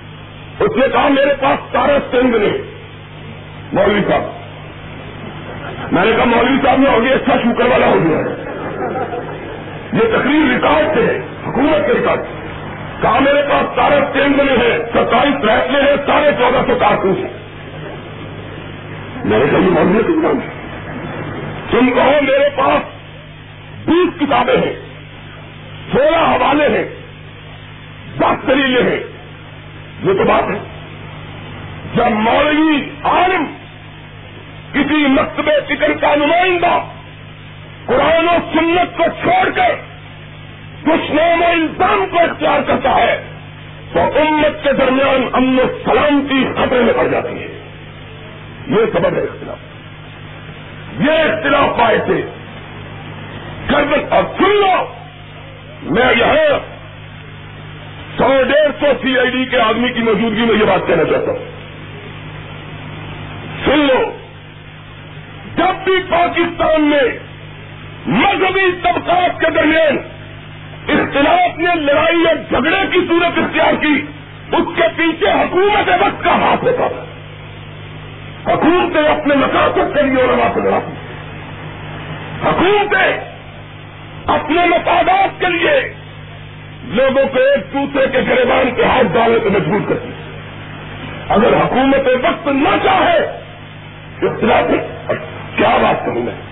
اس 0.59 0.75
نے 0.75 0.85
کہا، 0.93 1.07
میرے 1.07 1.33
پاس 1.41 1.71
سارا 1.71 1.97
سنگھ 2.11 2.37
نے۔ 2.37 2.61
مولوی 3.73 4.01
صاحب، 4.09 4.21
میں 5.93 6.05
نے 6.05 6.11
کہا، 6.15 6.23
مولوی 6.23 6.57
صاحب 6.65 6.79
نے 6.79 6.89
ہوگی 6.89 7.09
اچھا 7.09 7.35
شوکر 7.37 7.65
والا 7.65 7.87
ہو 7.87 7.99
گیا۔ 8.03 8.17
یہ 9.95 10.01
تقریر 10.01 10.53
ریکارڈ 10.53 10.93
تھے 10.93 11.19
حکومت 11.47 11.87
کے 11.87 11.93
ریکارڈ 11.93 12.19
کہا 13.01 13.19
میرے 13.19 13.41
پاس 13.41 13.75
سارا 13.75 13.99
سنگھ 14.13 14.37
میں 14.37 14.57
ہے 14.57 14.79
ستائیس 14.89 15.33
فیصلے 15.33 15.81
ہیں 15.81 15.95
ساڑھے 16.05 16.31
چودہ 16.31 16.61
سو 16.67 16.75
کارتوس 16.79 17.17
ہیں۔ 17.17 17.45
میں 19.25 19.39
نے 19.39 19.45
کہا 19.51 19.59
مطلب 19.59 20.09
یہ 20.09 20.15
مولوی 20.15 20.39
تم 21.71 21.89
کہو 21.89 22.11
میرے 22.21 22.49
پاس 22.55 22.81
بیس 23.85 24.19
کتابیں 24.19 24.57
ہیں، 24.57 24.73
سولہ 25.91 26.17
حوالے 26.17 26.77
ہیں، 26.77 26.85
دس 28.19 28.47
دلیلیں 28.47 28.83
ہیں۔ 28.83 29.03
یہ 30.03 30.13
تو 30.13 30.23
بات 30.23 30.43
ہے۔ 30.43 30.59
جب 31.95 32.11
مولوی 32.11 32.89
عالم 33.03 33.45
کسی 34.73 35.07
مکتب 35.07 35.49
فکر 35.67 35.93
کا 36.01 36.15
نمائندہ 36.15 36.94
قرآن 37.85 38.29
و 38.29 38.37
سنت 38.53 38.97
کو 38.97 39.03
چھوڑ 39.21 39.49
کر 39.49 39.75
دشمن 40.83 41.43
و 41.43 41.45
الزام 41.45 42.05
کو 42.11 42.19
اختیار 42.19 42.59
کرتا 42.61 42.95
ہے، 42.95 43.23
تو 43.93 43.99
امت 43.99 44.63
کے 44.63 44.73
درمیان 44.73 45.29
امن 45.33 45.59
و 45.59 45.63
سلامتی 45.85 46.45
خطرے 46.57 46.79
میں 46.79 46.93
پڑ 46.93 47.07
جاتی 47.07 47.43
ہے۔ 47.43 47.61
یہ 48.67 48.85
سبب 48.93 49.13
ہے 49.13 49.21
اختلاف۔ 49.21 49.57
یہ 50.99 51.11
اختلاف 51.11 51.77
پائے 51.77 51.97
تھے 52.05 52.21
اور 54.09 54.23
سن 54.37 54.49
لو 54.49 54.93
میں 55.81 56.13
یہاں 56.17 56.59
سو 58.17 58.43
ڈیڑھ 58.43 58.71
سو 58.79 58.85
سی 59.01 59.19
آئی 59.19 59.29
ڈی 59.29 59.45
کے 59.45 59.59
آدمی 59.59 59.89
کی 59.89 60.01
موجودگی 60.01 60.41
میں 60.41 60.55
یہ 60.55 60.65
بات 60.65 60.87
کہنا 60.87 61.03
چاہتا 61.03 61.31
ہوں۔ 61.31 61.45
سن 63.65 63.79
لو۔ 63.79 64.17
جب 65.55 65.83
بھی 65.83 65.97
پاکستان 66.09 66.81
میں 66.81 67.24
مذہبی 68.07 68.71
طبقات 68.83 69.39
کے 69.39 69.51
درمیان 69.51 69.97
اختلاف 70.87 71.57
نے 71.57 71.75
لڑائی 71.75 72.25
اور 72.27 72.35
جھگڑے 72.35 72.85
کی 72.91 72.99
صورت 73.07 73.37
اختیار 73.37 73.73
کی، 73.73 74.01
اس 74.51 74.67
کے 74.75 74.87
پیچھے 74.95 75.31
حکومت 75.31 75.89
وقت 75.89 76.23
کا 76.23 76.35
ہاتھ 76.35 76.63
ہوتا 76.63 76.83
ہے 76.83 77.15
حکومتیں 78.53 79.01
اپنے 79.01 79.35
مقاصد 79.35 79.95
کے 79.95 80.01
لیے 80.01 80.21
اور 80.21 80.51
سے 80.53 80.61
لڑاتی 80.61 80.93
حکومتیں 82.43 83.35
اپنے 84.27 84.65
مفادات 84.65 85.39
کے 85.39 85.45
لیے 85.45 85.93
لوگوں 86.83 87.27
کو 87.33 87.39
ایک 87.39 87.73
دوسرے 87.73 88.07
کے 88.11 88.21
گریبان 88.27 88.75
کے 88.75 88.83
ہاتھ 88.83 89.13
ڈالنے 89.13 89.39
کو 89.39 89.49
مجبور 89.49 89.89
کرتی 89.89 90.09
اگر 91.29 91.53
حکومت 91.53 92.25
وقت 92.25 92.47
نہ 92.47 92.77
چاہے 92.83 93.19
تو 94.21 94.29
کیا 95.57 95.77
بات 95.81 96.05
کروں 96.05 96.23
میں؟ 96.23 96.44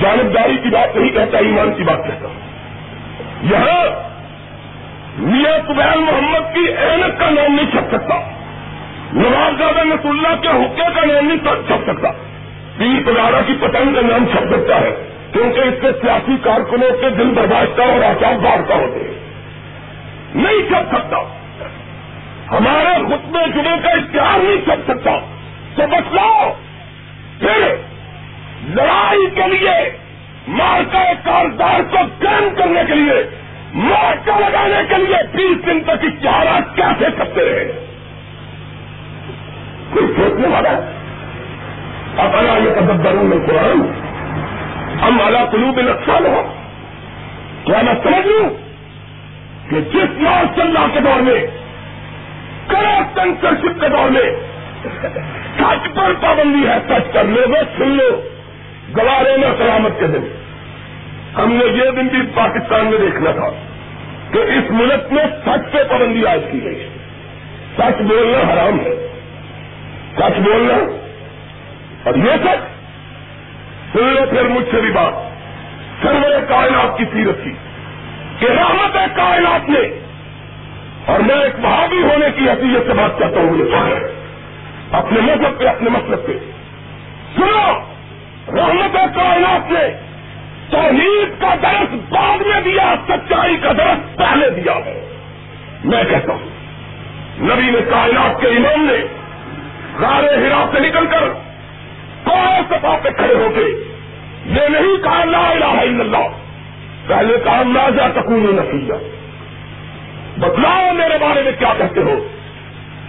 جانبداری 0.00 0.56
کی 0.62 0.68
بات 0.68 0.96
نہیں 0.96 1.10
کہتا، 1.10 1.38
ایمان 1.38 1.72
کی 1.76 1.82
بات 1.82 2.06
کہتا۔ 2.06 2.28
ہوں 2.28 2.40
یہاں 3.42 4.10
میاں 5.18 5.68
قبیل 5.68 5.98
محمد 5.98 6.54
کی 6.54 6.60
اینک 6.60 7.20
کا 7.20 7.30
نام 7.30 7.54
نہیں 7.54 7.70
چھپ 7.70 7.94
سکتا۔ 7.94 8.20
نواز 9.12 9.58
زادہ 9.58 9.84
نس 9.84 10.06
اللہ 10.06 10.40
کے 10.40 10.48
حقے 10.48 10.94
کا 10.94 11.04
نام 11.04 11.26
نہیں 11.26 11.66
چھپ 11.66 11.90
سکتا۔ 11.90 12.08
پیر 12.78 13.06
پگارا 13.06 13.40
کی 13.46 13.52
پتنگ 13.60 13.94
کا 13.94 14.00
نام 14.00 14.26
چھپ 14.26 14.54
سکتا 14.54 14.80
ہے، 14.80 15.08
کیونکہ 15.32 15.60
اس 15.60 15.74
سے 15.80 15.92
سیاسی 16.02 16.32
کارکنوں 16.42 16.90
کے 17.00 17.10
دل 17.10 17.34
برداشتہ 17.34 17.82
اور 17.82 18.02
آسان 18.04 18.38
بارتا 18.38 18.74
ہوتے 18.74 19.00
ہیں۔ 19.00 19.20
نہیں 20.34 20.68
چل 20.68 20.96
سکتا۔ 20.96 21.16
ہمارے 22.50 22.98
خطبے 23.06 23.52
جمعے 23.54 23.78
کا 23.82 23.90
اشتہار 23.90 24.38
نہیں 24.38 24.56
چل 24.66 24.80
سکتا۔ 24.88 25.10
تو 25.74 25.82
بس 25.86 26.14
لاؤ۔ 26.14 26.52
پھر 27.38 27.74
لڑائی 28.68 29.30
کے 29.34 29.48
لیے 29.48 29.90
مارکا 30.48 31.12
کاردار 31.24 31.80
کو 31.90 31.96
قائم 32.22 32.54
کرنے 32.56 32.80
کے 32.88 32.94
لیے 32.94 33.30
مارکا 33.74 34.38
لگانے 34.38 34.82
کے 34.88 34.96
لیے 34.96 35.16
بیس 35.32 35.66
دن 35.66 35.80
تک 35.80 36.04
اشتہارات 36.04 36.76
کیسے 36.76 37.04
کرتے 37.18 37.44
رہے 37.44 37.72
کوئی 39.92 40.06
سوچنے 40.06 40.48
والا 40.48 40.70
اپنا 42.16 42.58
یہ 42.58 42.70
قدم 42.74 43.02
دروں 43.02 43.24
میں 43.24 43.38
قرآن 43.46 43.92
ہم 45.02 45.20
اعلیٰ 45.24 45.50
قلوب 45.50 45.80
نقصان 45.80 46.26
ہو۔ 46.26 46.52
کیا 47.64 47.82
میں 47.82 47.94
سمجھ 48.02 48.26
لوں 48.26 48.50
کہ 49.70 49.80
جس 49.80 50.20
ماشاء 50.20 50.62
اللہ 50.62 50.86
کے 50.94 51.00
دور 51.00 51.20
میں 51.20 51.46
کرا 52.66 53.00
سینسرشپ 53.14 53.80
کے 53.80 53.88
دور 53.88 54.10
میں 54.10 54.36
سچ 55.56 55.94
پر 55.94 56.12
پابندی 56.20 56.68
ہے 56.68 56.78
سچ 56.88 57.12
کر 57.12 57.24
لو 57.24 57.40
وہ 57.48 57.56
سن 57.78 57.88
لو۔ 57.88 58.39
گوارے 58.96 59.36
سلامت 59.58 60.00
کے 60.00 60.06
دن۔ 60.06 60.24
ہم 61.36 61.52
نے 61.52 61.64
یہ 61.64 61.90
دن 61.90 62.06
بھی 62.06 62.18
پاکستان 62.34 62.86
میں 62.86 62.98
دیکھنا 62.98 63.30
تھا 63.30 63.48
کہ 64.32 64.38
اس 64.38 64.70
ملک 64.70 65.12
میں 65.12 65.24
سچ 65.24 65.72
پہ 65.72 65.82
پابندی 65.90 66.26
آج 66.26 66.40
کی 66.52 66.64
گئی۔ 66.64 66.80
ہے 66.80 66.88
سچ 67.76 68.02
بولنا 68.02 68.52
حرام 68.52 68.80
ہے۔ 68.80 69.08
سچ 70.16 70.38
بولنا 70.38 70.74
اور 72.04 72.14
یہ 72.14 72.30
سچ 72.42 72.62
سن 73.92 74.04
لو 74.04 74.20
پھر 74.30 74.42
مجھ 74.42 74.64
سے 74.70 74.80
بھی 74.80 74.90
بات۔ 74.90 75.12
سرور 76.02 76.40
کائنات 76.48 76.98
کی 76.98 77.04
سیرت 77.12 77.44
کی۔ 77.44 77.52
کہ 78.38 78.46
رحمت 78.46 78.96
ہے 78.96 79.04
کائنات 79.16 79.70
میں۔ 79.70 79.88
اور 81.06 81.20
میں 81.20 81.34
ایک 81.34 81.54
بہادی 81.60 82.02
ہونے 82.02 82.26
کی 82.38 82.50
حیثیت 82.50 82.86
سے 82.86 82.94
بات 82.94 83.18
کرتا 83.18 83.40
ہوں۔ 83.40 83.54
اپنے 84.92 85.20
مذہب 85.20 85.58
پہ، 85.58 85.66
اپنے 85.66 85.90
مطلب 85.90 86.26
پہ۔ 86.26 86.32
سنو! 87.36 87.89
رحمت 88.48 88.96
کائنات 89.14 89.70
نے۔ 89.70 89.96
توحید 90.70 91.40
کا 91.40 91.54
درس 91.62 91.94
بعد 92.08 92.46
میں 92.46 92.60
دیا، 92.60 92.94
سچائی 93.08 93.56
کا 93.56 93.72
درس 93.72 94.16
پہلے 94.16 94.50
دیا 94.50 94.72
ہے۔ 94.72 95.06
میں 95.84 96.04
کہتا 96.04 96.32
ہوں، 96.32 96.48
نبی 97.40 97.70
نے 97.70 97.78
کائنات 97.90 98.40
کے 98.40 98.46
امام 98.48 98.84
نے 98.84 99.04
غار 100.00 100.22
ہرا 100.22 100.64
سے 100.72 100.80
نکل 100.80 101.06
کر 101.06 101.22
کوئی 102.24 102.62
سفا 102.70 102.96
پہ 103.02 103.10
کھڑے 103.10 103.34
ہو 103.34 103.48
کے 103.54 103.84
یہ 104.46 104.68
نہیں 104.68 105.02
کہا 105.02 105.24
لا 105.24 105.50
الہ 105.50 105.64
الا 105.64 106.00
اللہ، 106.00 106.28
پہلے 107.06 107.34
کہا 107.44 107.62
ماضا 107.62 108.20
تکون 108.20 108.46
نتیجہ 108.52 108.94
بتلاؤ 110.38 110.94
میرے 110.94 111.18
بارے 111.18 111.42
میں 111.42 111.52
کیا 111.58 111.72
کہتے 111.78 112.00
ہو؟ 112.00 112.28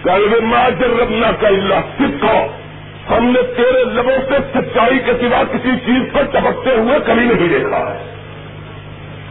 کہ 0.04 0.40
ماجر 0.42 0.90
ربنا 1.02 1.30
کا 1.40 1.48
اللہ 1.48 1.74
سکھا 1.74 2.61
ہم 3.10 3.24
نے 3.24 3.42
تیرے 3.56 3.84
لبوں 3.84 4.32
سے 4.32 4.34
سچائی 4.54 4.98
کے 4.98 5.12
سوا 5.20 5.42
کسی 5.52 5.70
چیز 5.86 6.02
پر 6.12 6.26
چپکتے 6.32 6.70
ہوئے 6.70 6.98
کبھی 7.06 7.24
نہیں 7.24 7.48
دیکھا۔ 7.48 7.94
ہے 7.94 8.12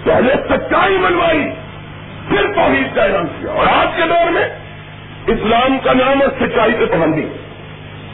پہلے 0.03 0.33
سچائی 0.49 0.97
منوائی، 0.97 1.49
پھر 2.27 2.53
توحید 2.55 2.95
کا 2.95 3.03
اعلان 3.03 3.25
کیا۔ 3.27 3.51
اور 3.51 3.67
آج 3.67 3.87
کے 3.95 4.01
دور 4.01 4.31
میں 4.31 4.43
اسلام 5.27 5.77
کا 5.83 5.93
نام 5.93 6.21
اور 6.21 6.47
سچائی 6.47 6.73
پہ 6.79 6.85
پابندی 6.85 7.25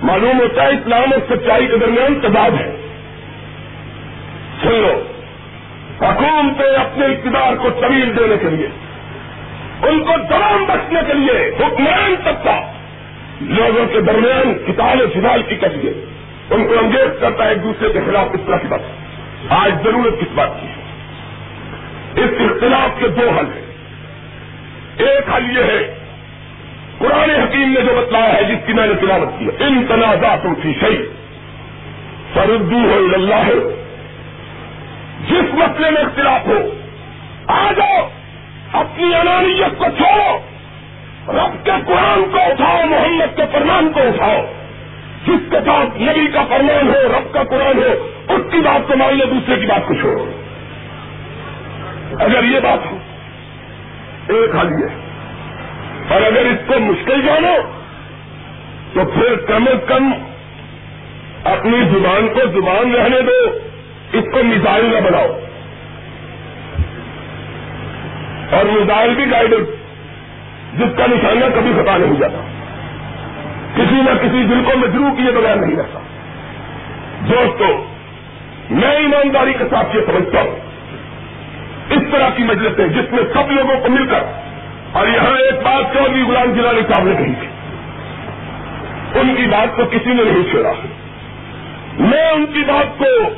معلوم 0.03 0.39
ہوتا 0.39 0.63
ہے 0.63 0.67
اسلام 0.67 1.13
اور 1.13 1.35
سچائی 1.35 1.67
کے 1.67 1.77
درمیان 1.77 2.19
تباد 2.21 2.51
ہے۔ 2.61 2.75
سن 4.63 4.75
لو، 4.75 5.03
حکومتیں 6.01 6.75
اپنے 6.75 7.05
اقتدار 7.05 7.55
کو 7.55 7.69
طویل 7.81 8.17
دینے 8.19 8.37
کے 8.37 8.47
لیے، 8.47 8.67
ان 9.87 10.03
کو 10.03 10.13
تمام 10.29 10.65
بچنے 10.65 10.99
کے 11.07 11.13
لیے 11.13 11.55
حکمران 11.59 12.15
طبقہ 12.25 12.76
لوگوں 13.41 13.85
کے 13.85 14.01
درمیان 14.01 14.53
کتاب 14.67 14.97
فضال 15.13 15.41
کی 15.43 15.55
کریے 15.55 16.05
ان 16.49 16.67
کو 16.67 16.79
انگیز 16.79 17.21
کرتا 17.21 17.43
ہے 17.43 17.49
ایک 17.49 17.63
دوسرے 17.63 17.89
کے 17.93 17.99
خلاف 18.05 18.27
اس 18.33 18.39
طرح 18.47 18.57
کی 18.57 18.67
بات۔ 18.67 18.79
آج 19.49 19.71
ضرورت 19.83 20.21
کس 20.21 20.27
بات 20.35 20.49
کی 20.61 20.67
ہے؟ 20.67 20.77
اس 22.23 22.29
اختلاف 22.39 22.99
کے 22.99 23.07
دو 23.07 23.29
حل 23.29 23.45
ہیں۔ 23.45 23.67
ایک 24.97 25.29
حل 25.35 25.57
یہ 25.57 25.63
ہے، 25.63 25.95
قرآن 26.97 27.29
حکیم 27.29 27.71
نے 27.71 27.81
جو 27.81 28.01
بتلایا 28.01 28.33
ہے، 28.33 28.43
جس 28.43 28.67
کی 28.67 28.73
میں 28.73 28.87
نے 28.87 28.93
تلاوت 29.01 29.39
کی 29.39 29.45
ان 29.59 29.85
تنازعات 29.89 30.43
کی 30.63 30.73
صحیح 30.81 31.05
فردو 32.33 32.77
ہو 32.77 33.07
اللہ۔ 33.13 33.49
جس 35.27 35.53
مسئلے 35.53 35.89
میں 35.89 36.01
اختلاف 36.01 36.47
ہو، 36.47 36.69
آ 37.47 37.71
جاؤ، 37.77 38.09
اپنی 38.73 39.15
انانیت 39.15 39.77
کو 39.77 39.85
چھوڑو۔ 39.97 40.56
رب 41.27 41.65
کے 41.65 41.71
قرآن 41.87 42.31
کو 42.31 42.39
اٹھاؤ، 42.39 42.85
محمد 42.85 43.37
کے 43.37 43.43
فرمان 43.51 43.91
کو 43.93 43.99
اٹھاؤ۔ 43.99 44.45
جس 45.27 45.51
کے 45.51 45.57
ساتھ 45.65 46.01
نبی 46.01 46.27
کا 46.33 46.43
فرمان 46.49 46.87
ہو، 46.87 46.93
رب 46.93 47.33
کا 47.33 47.43
قرآن 47.43 47.77
ہو، 47.77 48.07
اس 48.29 48.51
کی 48.51 48.57
بات 48.57 48.87
کو 48.87 48.97
مان 48.97 49.17
لو 49.17 49.25
دوسرے 49.25 49.55
کی 49.55 49.65
بات 49.65 49.87
کو 49.87 49.93
چھوڑو 49.93 50.25
اگر 52.19 52.43
یہ 52.43 52.59
بات 52.59 52.91
ہو، 52.91 52.97
ایک 54.27 54.55
حال 54.55 54.69
یہ۔ 54.71 54.87
اور 56.13 56.21
اگر 56.21 56.45
اس 56.45 56.67
کو 56.67 56.79
مشکل 56.79 57.21
جانو، 57.21 57.55
تو 58.93 59.05
پھر 59.05 59.35
کم 59.35 59.65
از 59.67 59.87
کم 59.87 60.11
اپنی 61.43 61.77
زبان 61.89 62.27
کو 62.27 62.61
زبان 62.61 62.95
رہنے 62.95 63.21
دو، 63.21 63.57
اس 64.13 64.23
کو 64.33 64.43
میزائل 64.43 64.85
نہ 64.85 64.99
بناؤ۔ 64.99 65.27
اور 68.51 68.65
میزائل 68.65 69.15
بھی 69.15 69.31
گائیڈنس 69.31 69.76
جس 70.73 70.97
کا 70.97 71.05
نشانہ 71.05 71.45
کبھی 71.55 71.71
خطا 71.81 71.97
نہیں 71.97 72.19
جاتا۔ 72.19 72.41
کسی 73.75 73.95
نہ 73.95 74.17
کسی 74.21 74.43
دل 74.43 74.63
کو 74.65 74.77
مجرو 74.77 75.15
کیے 75.17 75.31
بغیر 75.31 75.55
نہیں 75.55 75.75
رہتا۔ 75.75 75.99
دوستو، 77.29 77.85
میں 78.69 78.91
ایمانداری 78.91 79.53
کے 79.53 79.63
ساتھ 79.69 79.95
یہ 79.95 80.01
سمجھتا 80.01 80.41
ہوں۔ 80.41 80.59
اس 81.89 81.99
طرح 82.11 82.29
کی 82.35 82.43
مجلسیں 82.43 82.87
جس 82.87 83.11
میں 83.11 83.23
سب 83.33 83.51
لوگوں 83.51 83.79
کو 83.83 83.89
مل 83.89 84.07
کر 84.07 84.23
اور 84.91 85.07
یہاں 85.07 85.37
ایک 85.37 85.55
بات 85.63 85.93
چودھری 85.93 86.21
غلام 86.21 86.53
جلانی 86.53 86.81
صاحب 86.89 87.03
نے 87.03 87.15
کہی 87.17 87.33
تھی، 87.39 87.47
ان 89.19 89.35
کی 89.35 89.45
بات 89.45 89.77
کو 89.77 89.85
کسی 89.85 90.09
نے 90.09 90.23
نہیں 90.23 90.51
چھوڑا۔ 90.51 90.71
میں 91.99 92.31
ان 92.31 92.45
کی 92.45 92.63
بات 92.67 92.99
کو 92.99 93.29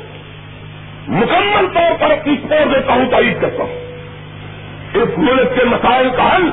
مکمل 1.08 1.66
طور 1.74 1.92
پر 2.00 2.10
اپنی 2.10 2.36
چھوڑ 2.36 2.74
دیتا 2.74 2.92
ہوں، 2.92 3.10
تائید 3.10 3.40
کرتا 3.40 3.62
ہوں۔ 3.62 3.80
اس 4.94 5.18
ملک 5.18 5.58
کے 5.58 5.64
مسائل 5.64 6.08
کا 6.16 6.36
حل 6.36 6.50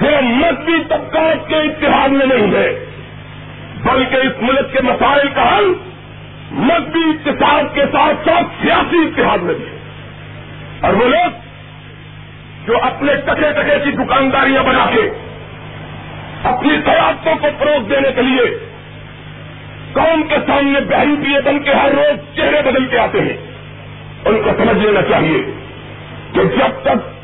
صرف 0.00 0.22
مذہبی 0.22 0.84
طبقات 0.88 1.48
کے 1.48 1.56
اتحاد 1.56 2.08
میں 2.08 2.26
نہیں 2.26 2.52
ہے، 2.54 2.84
بلکہ 3.82 4.16
اس 4.16 4.32
ملک 4.40 4.72
کے 4.72 4.78
مسائل 4.82 5.28
کا 5.34 5.56
حل 5.56 5.72
مذہبی 6.50 7.30
اتحاد 7.30 7.74
کے 7.74 7.82
ساتھ 7.92 8.28
ساتھ 8.28 8.46
سیاسی 8.62 8.96
اتحاد 8.96 9.38
میں 9.38 9.54
بھی 9.54 9.64
ہے۔ 9.64 9.78
اور 10.80 10.94
وہ 10.94 11.08
لوگ 11.08 11.30
جو 12.66 12.78
اپنے 12.82 13.14
ٹکے 13.14 13.52
ٹکے 13.52 13.84
کی 13.84 13.90
دکانداریاں 13.90 14.62
بنا 14.62 14.86
کے 14.94 15.10
اپنی 16.42 16.76
قیادتوں 16.84 17.34
کو 17.40 17.46
فروغ 17.58 17.88
دینے 17.88 18.08
کے 18.14 18.22
لیے 18.22 18.68
قوم 19.92 20.22
کے 20.22 20.34
سامنے 20.46 20.80
بہن 20.80 21.16
پیے 21.16 21.40
بن 21.44 21.58
کے 21.58 21.74
ہر 21.74 21.90
روز 21.90 22.36
چہرے 22.36 22.62
بدل 22.62 22.86
کے 22.86 22.98
آتے 22.98 23.20
ہیں۔ 23.20 23.36
ان 24.24 24.42
کو 24.44 24.50
سمجھ 24.58 24.86
لینا 24.86 25.02
چاہیے 25.02 25.42
کہ 26.32 26.44
جب 26.44 26.82
تک 26.82 27.14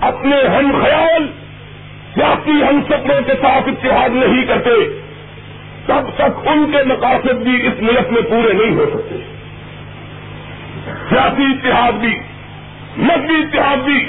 اپنے 0.00 0.36
ہم 0.36 0.82
خیال 0.82 1.26
سیاسی 2.18 2.50
ہم 2.50 2.80
سپنوں 2.88 3.20
کے 3.26 3.32
ساتھ 3.42 3.68
اتحاد 3.68 4.08
نہیں 4.08 4.46
کرتے، 4.46 5.00
تب 5.86 6.00
تک 6.14 6.48
ان 6.48 6.70
کے 6.72 6.78
مقاصد 6.84 7.32
بھی 7.32 7.66
اس 7.66 7.72
ملک 7.78 8.12
میں 8.12 8.22
پورے 8.22 8.52
نہیں 8.52 8.76
ہو 8.76 8.86
سکتے۔ 8.94 9.16
سیاسی 11.08 11.42
اتحاد 11.42 11.92
بھی، 11.92 12.20
مذہبی 12.96 13.34
اتحاد 13.34 13.76
بھی، 13.76 14.08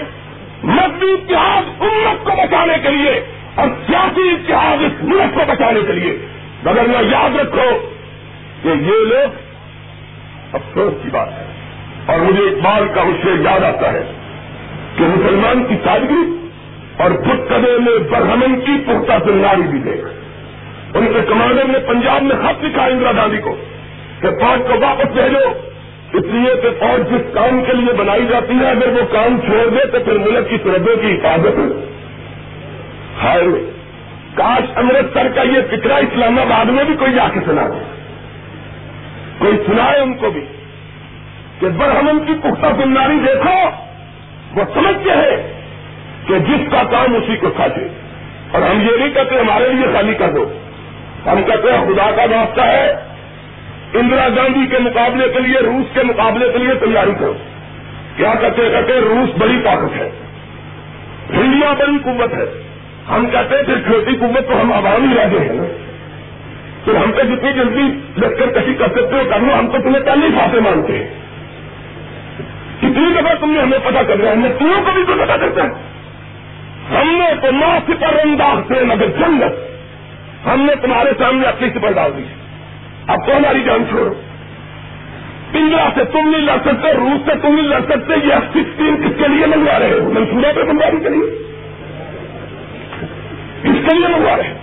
مذہبی 0.63 1.11
اتحاد 1.11 1.61
امت 1.79 2.25
کو 2.25 2.31
بچانے 2.31 2.73
کے 2.83 2.89
لیے 2.89 3.23
اور 3.55 3.67
سیاسی 3.87 4.29
اتحاد 4.29 4.77
اس 4.83 5.03
ملک 5.03 5.33
کو 5.33 5.41
بچانے 5.47 5.79
کے 5.87 5.93
لیے۔ 5.93 6.17
مگر 6.63 6.83
میں 6.83 7.11
یاد 7.11 7.39
رکھو 7.39 7.89
کہ 8.63 8.67
یہ 8.67 9.05
لوگ 9.05 9.29
افسوس 10.53 11.03
کی 11.03 11.09
بات 11.11 11.29
ہے۔ 11.31 11.45
اور 12.05 12.19
مجھے 12.19 12.41
اقبال 12.41 12.87
کا 12.95 13.01
اس 13.01 13.15
سے 13.23 13.29
یاد 13.43 13.63
آتا 13.63 13.93
ہے 13.93 14.03
کہ 14.97 15.03
مسلمان 15.03 15.63
کی 15.69 15.75
سادگی 15.83 16.38
اور 16.99 17.11
خود 17.11 17.51
میں 17.79 18.11
برہمن 18.11 18.59
کی 18.59 18.83
پختہ 18.85 19.11
سنگاری 19.25 19.61
بھی 19.61 19.79
دیکھ 19.79 20.05
ان 20.97 21.05
کے 21.13 21.19
کمانڈر 21.27 21.65
نے 21.65 21.79
پنجاب 21.79 22.23
میں 22.23 22.35
خط 22.35 22.63
لکھا 22.63 22.85
اندرا 22.85 23.11
گاندھی 23.11 23.37
کو 23.37 23.55
کہ 24.21 24.29
فوج 24.29 24.59
کو 24.67 24.73
واپس 24.81 25.05
بھیجو۔ 25.05 25.69
اس 26.13 26.25
لیے 26.25 26.55
کہ 26.61 26.69
فوج 26.79 27.09
جس 27.11 27.33
کام 27.33 27.63
کے 27.65 27.73
لیے 27.73 27.93
بنائی 27.93 28.25
جاتی 28.29 28.53
ہے، 28.53 28.69
اگر 28.69 28.87
وہ 28.87 29.13
کام 29.13 29.39
چھوڑ 29.45 29.69
دے 29.69 29.85
تو 29.85 29.99
پھر 30.05 30.17
ملک 30.17 30.49
کی 30.49 30.57
سرحدوں 30.63 30.95
کی 31.01 31.15
حفاظت۔ 31.15 31.57
ہائے، 33.23 33.71
کاش 34.33 34.71
امرتسر 34.75 35.27
کا 35.35 35.41
یہ 35.41 35.77
فکرا 35.77 35.95
اسلام 35.95 36.39
آباد 36.39 36.65
میں 36.65 36.83
بھی 36.83 36.95
کوئی 36.99 37.13
جا 37.13 37.27
کے 37.33 37.39
سنا 37.45 37.67
دے۔ 37.67 37.83
کوئی 39.37 39.57
سنائے 39.65 39.99
ان 39.99 40.13
کو 40.13 40.29
بھی 40.29 40.45
کہ 41.59 41.69
برہمن 41.69 42.25
کی 42.25 42.33
پختہ 42.43 42.67
سنگاری 42.83 43.19
دیکھو، 43.27 43.69
وہ 44.59 44.63
سمجھتے 44.73 45.09
ہیں۔ 45.09 45.58
کہ 46.29 46.39
جس 46.39 46.71
کا 46.71 46.83
کام 46.91 47.15
اسی 47.15 47.37
کو 47.37 47.49
کھاتے 47.49 47.81
اور 48.51 48.61
ہم 48.61 48.81
یہ 48.81 48.97
نہیں 48.97 49.13
کہتے 49.13 49.35
ہمارے 49.35 49.73
لیے 49.73 49.85
خالی 49.93 50.13
کر 50.13 50.29
دو۔ 50.29 50.53
ہم 51.25 51.43
کہتے 51.43 51.71
ہیں 51.71 51.85
خدا 51.85 52.11
کا 52.15 52.21
واسطہ 52.21 52.61
ہے۔ 52.61 52.91
اندرا 53.93 54.27
گاندھی 54.27 54.67
کے 54.67 54.79
مقابلے 54.79 55.29
کے 55.33 55.39
لیے، 55.39 55.59
روس 55.59 55.95
کے 55.95 56.03
مقابلے 56.03 56.49
کے 56.51 56.57
لیے 56.57 56.73
تیاری 56.73 57.11
کرو۔ 57.19 57.33
کیا 58.17 58.33
کہتے 58.41 58.69
کہتے 58.69 59.01
روس 59.01 59.37
بڑی 59.37 59.61
طاقت 59.63 59.95
ہے۔ 59.95 60.09
انڈیا 61.29 61.73
بڑی 61.73 61.97
قوت 62.03 62.33
ہے۔ 62.33 62.63
ہم 63.09 63.25
کہتے 63.31 63.55
ہیں 63.55 63.63
پھر 63.63 63.75
چھوٹی 63.75 64.15
قوت 64.19 64.49
تو 64.49 64.61
ہم 64.61 64.73
عوامی 64.73 65.15
رہ 65.15 65.31
گئے 65.31 65.39
ہیں 65.39 65.77
پھر 66.85 66.95
ہم 66.95 67.11
پہ 67.11 67.21
جتنی 67.21 67.53
جلدی 67.53 67.99
لشکر 68.17 68.61
کشی 68.61 68.73
کر 68.73 68.87
سکتے 68.87 69.15
ہو 69.15 69.29
کر 69.29 69.39
لو 69.39 69.59
ہم 69.59 69.67
تو 69.67 69.77
تمہیں 69.77 70.03
پہلے 70.03 70.27
فاصے 70.35 70.59
مانتے 70.59 70.93
ہیں۔ 70.93 71.07
کتنی 72.77 73.21
دفعہ 73.21 73.35
تم 73.39 73.51
نے 73.51 73.61
ہمیں 73.61 73.79
پتا 73.83 74.03
کر 74.03 74.17
رہا 74.17 74.31
ہے 74.31 74.35
ہم 74.35 74.47
کو 74.59 74.91
بھی 74.95 75.03
تو 75.07 75.13
پتا 75.25 75.37
کرتا 75.37 75.63
ہے۔ 75.63 75.98
ہم 76.91 77.07
نے 77.07 77.35
تو 77.41 77.51
ماں 77.51 77.79
سپر 77.87 78.19
انداز 78.23 78.73
سے 78.73 78.83
مگر 78.83 79.07
جنگت 79.07 79.69
ہم 80.47 80.61
نے 80.61 80.75
تمہارے 80.75 81.09
سامنے 81.19 81.47
اپنی 81.47 81.69
سپر 81.69 81.91
ڈال 81.91 82.11
دی۔ 82.17 82.23
اب 83.07 83.25
تو 83.25 83.37
ہماری 83.37 83.63
جان 83.63 83.83
چھوڑو۔ 83.89 84.13
پنجرا 85.51 85.89
سے 85.95 86.03
تم 86.03 86.29
نہیں 86.29 86.41
لڑ 86.41 86.57
سکتے، 86.65 86.93
روس 86.93 87.29
سے 87.29 87.31
تم 87.41 87.55
نہیں 87.55 87.67
لڑ 87.67 87.79
سکتے، 87.79 88.27
یہ 88.27 88.33
ایف 88.33 88.43
سکسٹین 88.43 88.95
کس 88.95 89.17
کے 89.17 89.27
لیے 89.27 89.45
منگوا 89.45 89.79
رہے 89.79 89.93
ہو؟ 89.93 90.09
منصوبہ 90.09 90.51
پہ 90.55 90.63
بنوانے 90.63 90.99
کے 91.03 91.09
لیے 91.09 91.43
کس 93.63 93.89
کے 93.89 93.95
لیے 93.95 94.07
منگوا 94.07 94.37
رہے 94.37 94.53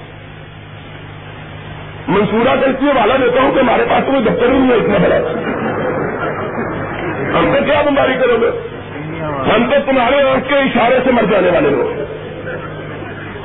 منصورہ 2.08 2.60
کا 2.60 2.66
اس 2.66 2.82
لیے 2.82 2.92
والا 2.96 3.14
دیتا 3.16 3.42
ہوں 3.42 3.52
کہ 3.52 3.60
ہمارے 3.60 3.84
پاس 3.90 4.02
کوئی 4.06 4.24
دفتر 4.24 4.48
نہیں 4.48 4.68
ہے، 4.68 4.74
اتنا 4.74 4.98
بڑا۔ 4.98 5.16
ہم 7.38 7.54
سے 7.54 7.64
کیا 7.64 7.82
بمباری 7.82 8.14
کرو 8.14 8.36
گے؟ 8.40 8.50
ہم 9.20 9.70
تو 9.70 9.76
تمہارے 9.86 10.24
وقت 10.24 10.48
کے 10.48 10.54
اشارے 10.54 10.98
سے 11.04 11.12
مر 11.12 11.22
جانے 11.22 11.50
والے 11.50 11.70
لوگ 11.70 12.15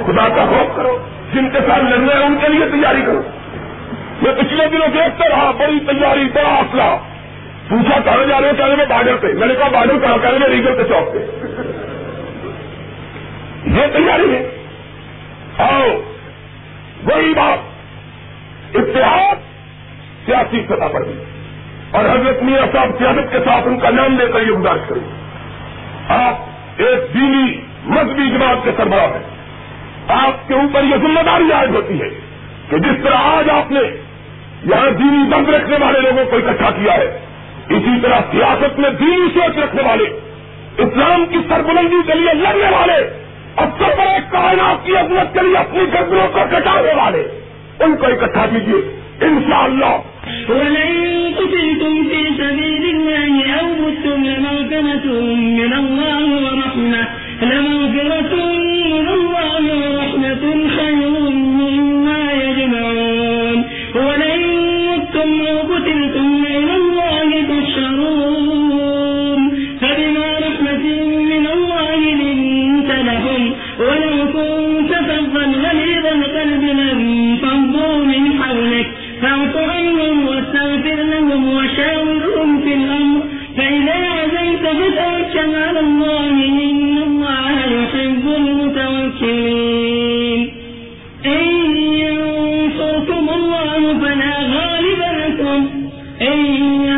خدا 0.06 0.30
کا 0.30 0.46
خوف 0.46 0.76
کرو، 0.76 0.98
جن 1.34 1.50
کے 1.50 1.60
ساتھ 1.68 1.84
لڑنا 1.84 2.14
ہے 2.14 2.26
ان 2.26 2.38
کے 2.42 2.50
لیے 2.50 2.66
تیاری 2.66 3.02
کرو۔ 3.02 3.22
میں 4.22 4.34
پچھلے 4.40 4.68
دنوں 4.68 4.88
دیکھتا 4.88 5.30
رہا، 5.30 5.52
بڑی 5.52 5.80
تیاری، 5.80 6.30
بڑا 6.34 6.56
حوصلہ۔ 6.56 6.98
پوچھا 7.70 8.00
کہاں 8.00 8.26
جا 8.26 8.42
رہے 8.42 8.52
کہنے 8.58 8.76
میں 8.76 8.86
بارڈر 8.86 9.16
پہ 9.16 9.28
میں 9.28 9.48
نے 9.48 9.56
کہا 9.56 9.68
بارڈر 9.68 10.00
کہاں؟ 10.00 10.18
کہنے 10.18 10.38
میں 10.40 10.48
ریگل 10.48 10.78
کے 10.78 10.84
چوک 10.84 11.14
پہ۔ 11.14 11.18
یہ 13.66 13.82
تیاری 13.94 14.36
ہے۔ 14.36 14.66
آؤ، 15.58 15.88
وہی 17.04 17.34
بات۔ 17.34 17.58
اتحاد 18.76 19.36
سیاسی 20.26 20.64
سطح 20.66 20.88
پر 20.94 21.04
بھی۔ 21.04 21.24
اور 21.92 22.06
حضرت 22.06 22.44
میاں 22.44 22.66
صاحب 22.74 22.90
سیاست 22.98 23.32
کے 23.32 23.38
ساتھ 23.46 23.68
ان 23.68 23.80
کا 23.80 23.90
نام 23.90 24.20
لے 24.20 24.28
کر 24.28 24.42
یہ 24.42 24.52
گزارش 24.52 24.90
کریں 24.90 25.10
آپ 26.08 26.36
ایک 26.78 27.14
دینی 27.14 27.62
مذہبی 27.84 28.30
جماعت 28.30 28.58
کے 28.64 28.72
سربراہ 28.78 29.08
ہیں۔ 29.08 29.41
آپ 30.08 30.48
کے 30.48 30.54
اوپر 30.54 30.84
یہ 30.84 30.96
ذمہ 30.96 31.24
داری 31.26 31.52
عائد 31.52 31.76
ہوتی 31.76 32.02
ہے 32.02 32.10
کہ 32.70 32.78
جس 32.78 33.04
طرح 33.04 33.16
آج 33.16 33.50
آپ 33.50 33.72
نے 33.72 33.80
یہاں 34.64 34.90
دینی 34.90 35.24
بند 35.30 35.50
رکھنے 35.50 35.78
والے 35.82 36.00
لوگوں 36.00 36.26
کو 36.26 36.36
اکٹھا 36.36 36.72
کیا 36.72 36.94
ہے، 36.94 37.20
اسی 37.70 38.00
طرح 38.02 38.20
سیاست 38.32 38.80
میں 38.80 38.90
دینی 38.90 39.30
سوچ 39.34 39.58
رکھنے 39.58 39.82
والے، 39.84 40.04
اسلام 40.78 41.26
کی 41.26 41.38
سربلندی 41.50 42.02
کے 42.08 42.14
لیے 42.14 42.34
لڑنے 42.34 42.70
والے 42.72 42.98
اور 43.56 43.68
سب 43.80 43.98
بڑے 43.98 44.18
کائنات 44.32 44.86
کی 44.86 44.98
عظمت 44.98 45.34
کے 45.34 45.40
لیے 45.48 45.58
اپنی 45.58 45.84
گردنوں 45.94 46.28
کو 46.34 46.40
کٹانے 46.52 46.94
والے، 46.94 47.28
ان 47.80 47.96
کو 47.96 48.06
اکٹھا 48.06 48.46
کیجیے 48.46 49.02
ان 49.22 49.40
شاء 49.50 49.64
اللہ 49.64 50.00
من 55.38 55.74
الله 55.74 56.20
ورحمة 56.44 57.21
لمغفرة 57.42 58.34
من 58.94 59.08
الله 59.08 59.64
ورحمة 59.82 60.68
خير 60.78 61.10
مما 61.60 62.32
يجمعون 62.34 63.64
ولن 63.96 64.42
متم 64.88 65.42
أو 65.48 65.58
قتلتم 65.74 66.46
إلى 66.46 66.76
الله 66.76 67.30
تحشرون 67.52 69.42
فبما 69.82 70.28
رحمة 70.48 70.86
من 71.32 71.48
الله 71.48 72.00
لنت 72.22 72.92
لهم 73.10 73.54
ولو 73.80 74.16
كنت 74.34 74.92
فظا 74.94 75.46
غليظ 75.66 76.06
القلب 76.06 76.64
لانفضوا 76.64 77.98
من 78.06 78.24
حولك 78.44 78.88
فاعف 79.22 79.56
عنهم 79.58 80.28
واستغفر 80.28 80.96
لهم 81.04 81.42
وشاورهم 81.54 82.62
في 82.62 82.74
الأمر 82.74 83.22
فإذا 83.58 83.94
عزمت 83.94 84.66
فتوكل 84.68 85.56
على 85.56 85.80
الله 85.80 86.32
المسلمين 89.24 90.54
إن 91.26 91.76
ينصركم 91.78 93.30
الله 93.30 94.00
فلا 94.00 94.34
غالب 94.40 95.02
لكم. 95.18 95.68
إن 96.22 96.91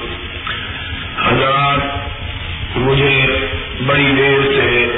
حضرات، 1.27 1.79
مجھے 2.77 3.27
بڑی 3.87 4.13
دیر 4.17 4.53
سے 4.53 4.93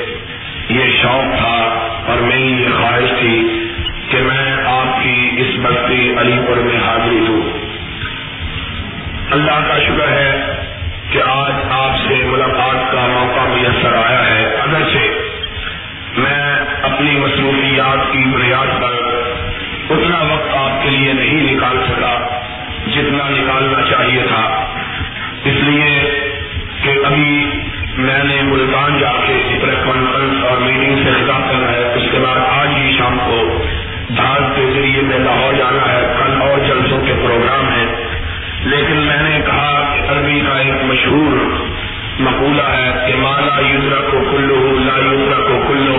یہ 0.69 0.91
شوق 1.03 1.39
تھا 1.39 1.89
اور 2.07 2.19
میری 2.19 2.63
یہ 2.63 2.69
خواہش 2.79 3.11
تھی 3.21 3.65
کہ 4.09 4.19
میں 4.23 4.65
آپ 4.65 5.03
کی 5.03 5.31
اس 5.37 5.47
بستی 5.63 6.15
علی 6.21 6.37
پور 6.47 6.57
میں 6.57 6.77
حاضری 6.77 7.21
دوں۔ 7.27 7.59
اللہ 9.31 9.69
کا 9.69 9.79
شکر 9.79 10.09
ہے 10.09 10.20
مصروفیات 17.91 18.13
کی 18.13 18.19
بنیاد 18.19 18.81
پر 18.81 18.93
اتنا 19.91 20.35
وقت 20.35 20.57
آپ 20.57 20.83
کے 20.83 20.91
لیے 20.91 21.13
نہیں 21.13 21.55
نکال 21.55 21.77
سکا 21.89 22.41
جتنا 22.87 23.29
نکالنا 23.29 23.91
چاہیے 23.91 24.23
تھا۔ 24.29 24.67
اس 25.45 25.55
لیے 25.55 26.11
کہ 26.83 26.91
ابھی 27.05 27.51
میں 27.99 28.25
نے 28.25 28.43
ملتان 28.43 28.99
جا 28.99 29.13
کے 29.27 29.59
پریس 29.63 29.85
کانفرنس 29.85 30.45
اور 30.45 30.57
میٹنگ 30.59 30.97
سے 30.97 31.11
نکال 31.11 31.43
کرنا 31.51 31.73
ہے، 31.73 31.95
اس 31.95 32.03
کے 32.13 32.19
بعد 32.19 32.37
آج 32.59 32.69
ہی 32.77 32.93
شام 32.99 33.19
کو 33.27 33.65
دھار 34.17 34.41
کے 34.57 34.71
ذریعے 34.75 35.03
میں 35.03 35.19
لاہور 35.19 35.55
جانا 35.55 35.93
ہے۔ 35.93 36.15
کل 36.19 36.43
اور 36.43 36.59
جلسوں 36.59 36.99
کے 37.07 37.13
پروگرام 37.13 37.69
ہیں۔ 37.69 37.87
لیکن 38.65 38.97
میں 38.97 39.23
نے 39.23 39.41
کہا 39.47 39.95
کہ 39.95 40.13
عربی 40.13 40.41
کا 40.41 40.59
ایک 40.59 40.85
مشہور 40.85 41.55
مقولہ 42.21 42.63
ہے 42.63 43.07
کہ 43.07 43.17
مالا 43.17 43.61
یوزرا 43.61 44.01
کو 44.01 44.31
کلو 44.31 44.79
لا 44.79 44.99
یوزرا 44.99 45.41
کو 45.41 45.65
کلو 45.69 45.99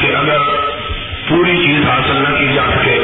کہ 0.00 0.16
اگر 0.16 0.71
پوری 1.28 1.56
چیز 1.56 1.84
حاصل 1.88 2.24
نہ 2.28 2.38
کی 2.38 2.54
جا 2.54 2.62
سکے، 2.70 2.98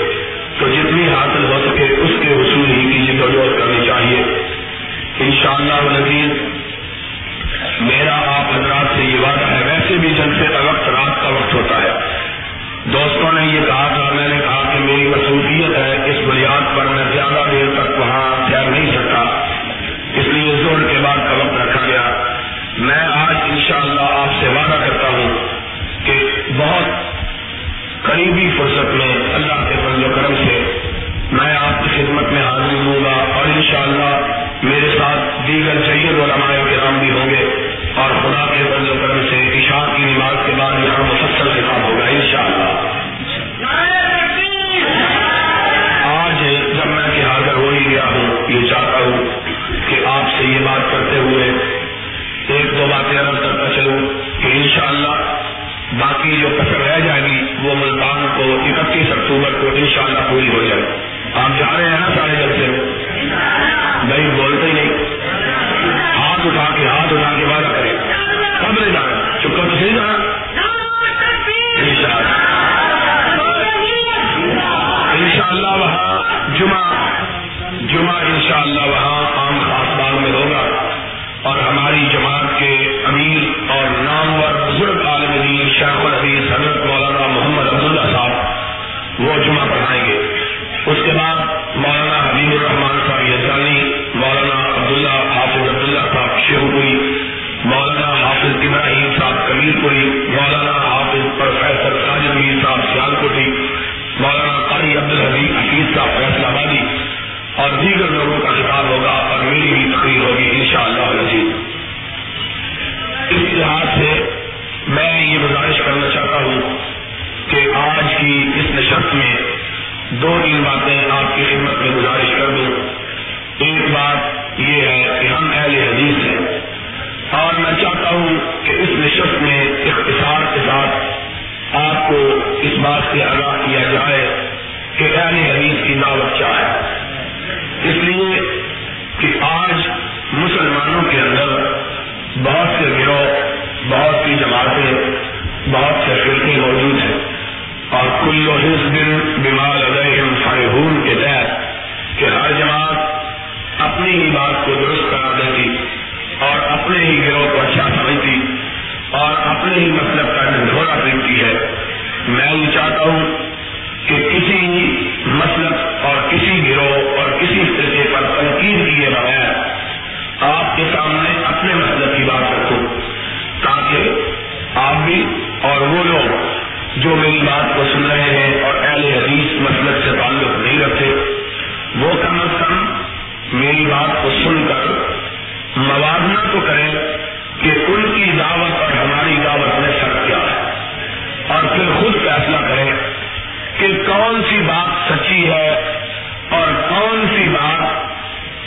تو 0.58 0.68
جتنی 0.68 1.08
حاصل 1.08 1.44
ہو 1.44 1.60
سکے، 1.66 1.84
اس 1.84 2.10
کے 2.22 2.28
حصول 2.28 2.70
ہی 2.70 2.92
کی 2.92 3.06
جدوجہد 3.06 3.58
کرنی 3.58 3.86
چاہیے۔ 3.86 4.22
انشاءاللہ 5.20 5.72
شاء 5.72 6.32
میرا 7.80 8.14
آپ 8.14 8.56
حضرات 8.56 8.86
سے 8.96 9.04
یہ 9.04 9.18
وعدہ 9.18 9.46
ہے، 9.46 9.62
ویسے 9.66 9.96
بھی 9.96 10.08
جلسے 10.08 10.46
کا 10.52 10.60
وقت، 10.60 10.88
رات 10.88 11.22
کا 11.22 11.28
وقت 11.28 11.54
ہوتا 11.54 11.82
ہے۔ 11.82 11.90
دوستوں 12.84 13.32
نے 13.32 13.46
یہ 13.46 13.60
کہا 13.60 13.88
تھا، 13.94 14.14
میں 14.14 14.28
نے 14.28 14.36
کہا 14.44 14.72
کہ 14.72 14.78
میری 14.78 15.08
مصروفیت 15.08 15.76
ہے، 15.78 16.10
اس 16.10 16.28
بنیاد 16.28 16.76
پر 16.76 16.77
فرصت 28.68 28.94
میں 28.94 29.34
اللہ 29.34 29.60
کے 29.68 29.76
فضل 29.76 30.02
و 30.04 30.08
کرم 30.14 30.34
سے 30.36 30.56
میں 31.32 31.52
آپ 31.52 31.82
کی 31.82 31.88
خدمت 31.90 32.32
میں 32.32 32.42
حاضر 32.42 32.74
ہوں 32.76 33.04
گا 33.04 33.14
اور 33.34 33.46
انشاءاللہ 33.46 34.10
میرے 34.62 34.90
ساتھ 34.98 35.46
دیگر 35.46 35.80
سید 35.86 36.20
علماء 36.20 36.50
کرام 36.64 36.98
بھی 36.98 37.10
ہوں 37.10 37.30
گے 37.30 37.44
اور 37.94 38.10
خدا 38.18 38.44
کے 38.46 38.64
فضل 38.64 38.90
و 38.90 38.96
کرم 38.96 39.07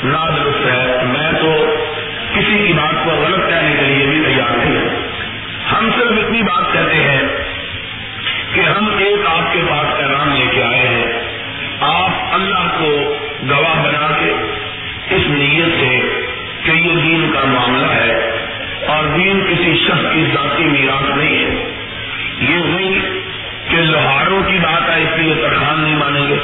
نادرست 0.03 0.65
ہے. 0.65 1.05
میں 1.05 1.31
تو 1.41 1.75
کسی 2.33 2.67
کی 2.67 2.73
بات 2.73 3.05
کو 3.05 3.11
غلط 3.11 3.49
کہنے 3.49 3.75
کے 3.79 3.85
لیے 3.85 4.05
بھی 4.05 4.21
تیار 4.25 4.57
نہیں 4.57 4.75
ہوں. 4.75 4.89
ہم 5.71 5.89
صرف 5.97 6.11
اتنی 6.11 6.41
بات 6.41 6.73
کہتے 6.73 6.95
ہیں 6.95 7.27
کہ 8.53 8.61
ہم 8.61 8.89
ایک 8.97 9.25
آپ 9.25 9.53
کے 9.53 9.59
پاس 9.69 9.97
پیغام 9.97 10.33
لے 10.35 10.45
کے 10.51 10.63
آئے 10.63 10.87
ہیں. 10.87 11.21
آپ 11.81 12.33
اللہ 12.33 12.67
کو 12.79 13.15
گواہ 13.49 13.83
بنا 13.83 14.17
کے 14.19 14.31
اس 15.15 15.21
نیت 15.27 15.79
سے 15.79 15.99
کہ 16.63 16.71
یہ 16.71 16.95
دین 16.95 17.31
کا 17.33 17.45
معاملہ 17.45 17.91
ہے 17.91 18.41
اور 18.87 19.03
دین 19.17 19.45
کسی 19.45 19.77
شخص 19.87 20.13
کی 20.13 20.25
ذاتی 20.33 20.63
میراث 20.63 21.17
نہیں 21.17 21.37
ہے. 21.37 21.63
یہ 22.39 22.57
نہیں 22.57 22.99
کہ 23.69 23.77
لوہاروں 23.77 24.43
کی 24.43 24.57
بات 24.57 24.89
ہے 24.89 25.01
اس 25.03 25.17
لیے 25.17 25.33
پٹھان 25.33 25.79
نہیں 25.79 25.95
مانیں 25.95 26.27
گے. 26.27 26.37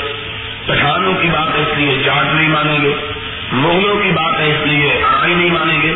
پٹھانوں 0.65 1.13
کی 1.21 1.27
بات 1.27 1.55
ہے 1.55 1.61
اس 1.61 1.77
لیے 1.77 2.03
جاٹ 2.03 2.33
نہیں 2.33 2.49
مانیں 2.49 2.81
گے. 2.81 2.93
مغلوں 3.51 3.95
کی 3.95 4.09
بات 4.09 4.39
ہے 4.39 4.45
اس 4.45 4.67
لیے 4.67 5.03
آئی 5.21 5.33
نہیں 5.33 5.51
مانیں 5.51 5.81
گے، 5.81 5.93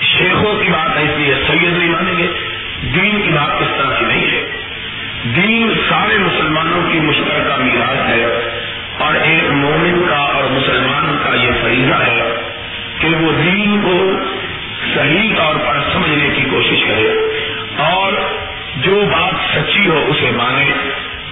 شیخوں 0.00 0.62
کی 0.62 0.68
بات 0.68 0.96
ہے 0.96 1.02
اس 1.02 1.18
لیے 1.18 1.34
سید 1.34 1.78
نہیں 1.78 1.90
مانیں 1.90 2.18
گے۔ 2.18 2.26
دین 2.82 3.22
کی 3.22 3.30
بات 3.30 3.62
اس 3.62 3.68
طرح 3.78 3.98
کی 3.98 4.04
نہیں 4.04 4.26
ہے۔ 4.26 4.50
دین 5.24 5.72
سارے 5.88 6.18
مسلمانوں 6.18 6.92
کی 6.92 7.00
مشترکہ 7.00 7.62
میراث 7.62 8.08
ہے۔ 8.08 8.24
اور 8.98 9.14
ایک 9.14 9.50
مومن 9.50 10.06
کا 10.08 10.16
اور 10.16 10.44
مسلمان 10.44 11.16
کا 11.24 11.34
یہ 11.34 11.50
فریضہ 11.62 11.94
ہے 11.94 12.34
کہ 12.98 13.08
وہ 13.08 13.32
دین 13.42 13.80
کو 13.82 14.10
صحیح 14.94 15.34
طور 15.36 15.54
پر 15.54 15.80
سمجھنے 15.92 16.28
کی 16.36 16.42
کوشش 16.50 16.84
کرے۔ 16.88 17.14
اور 17.76 18.12
جو 18.76 19.00
بات 19.12 19.34
سچی 19.54 19.88
ہو 19.88 20.04
اسے 20.08 20.30
مانے، 20.30 20.70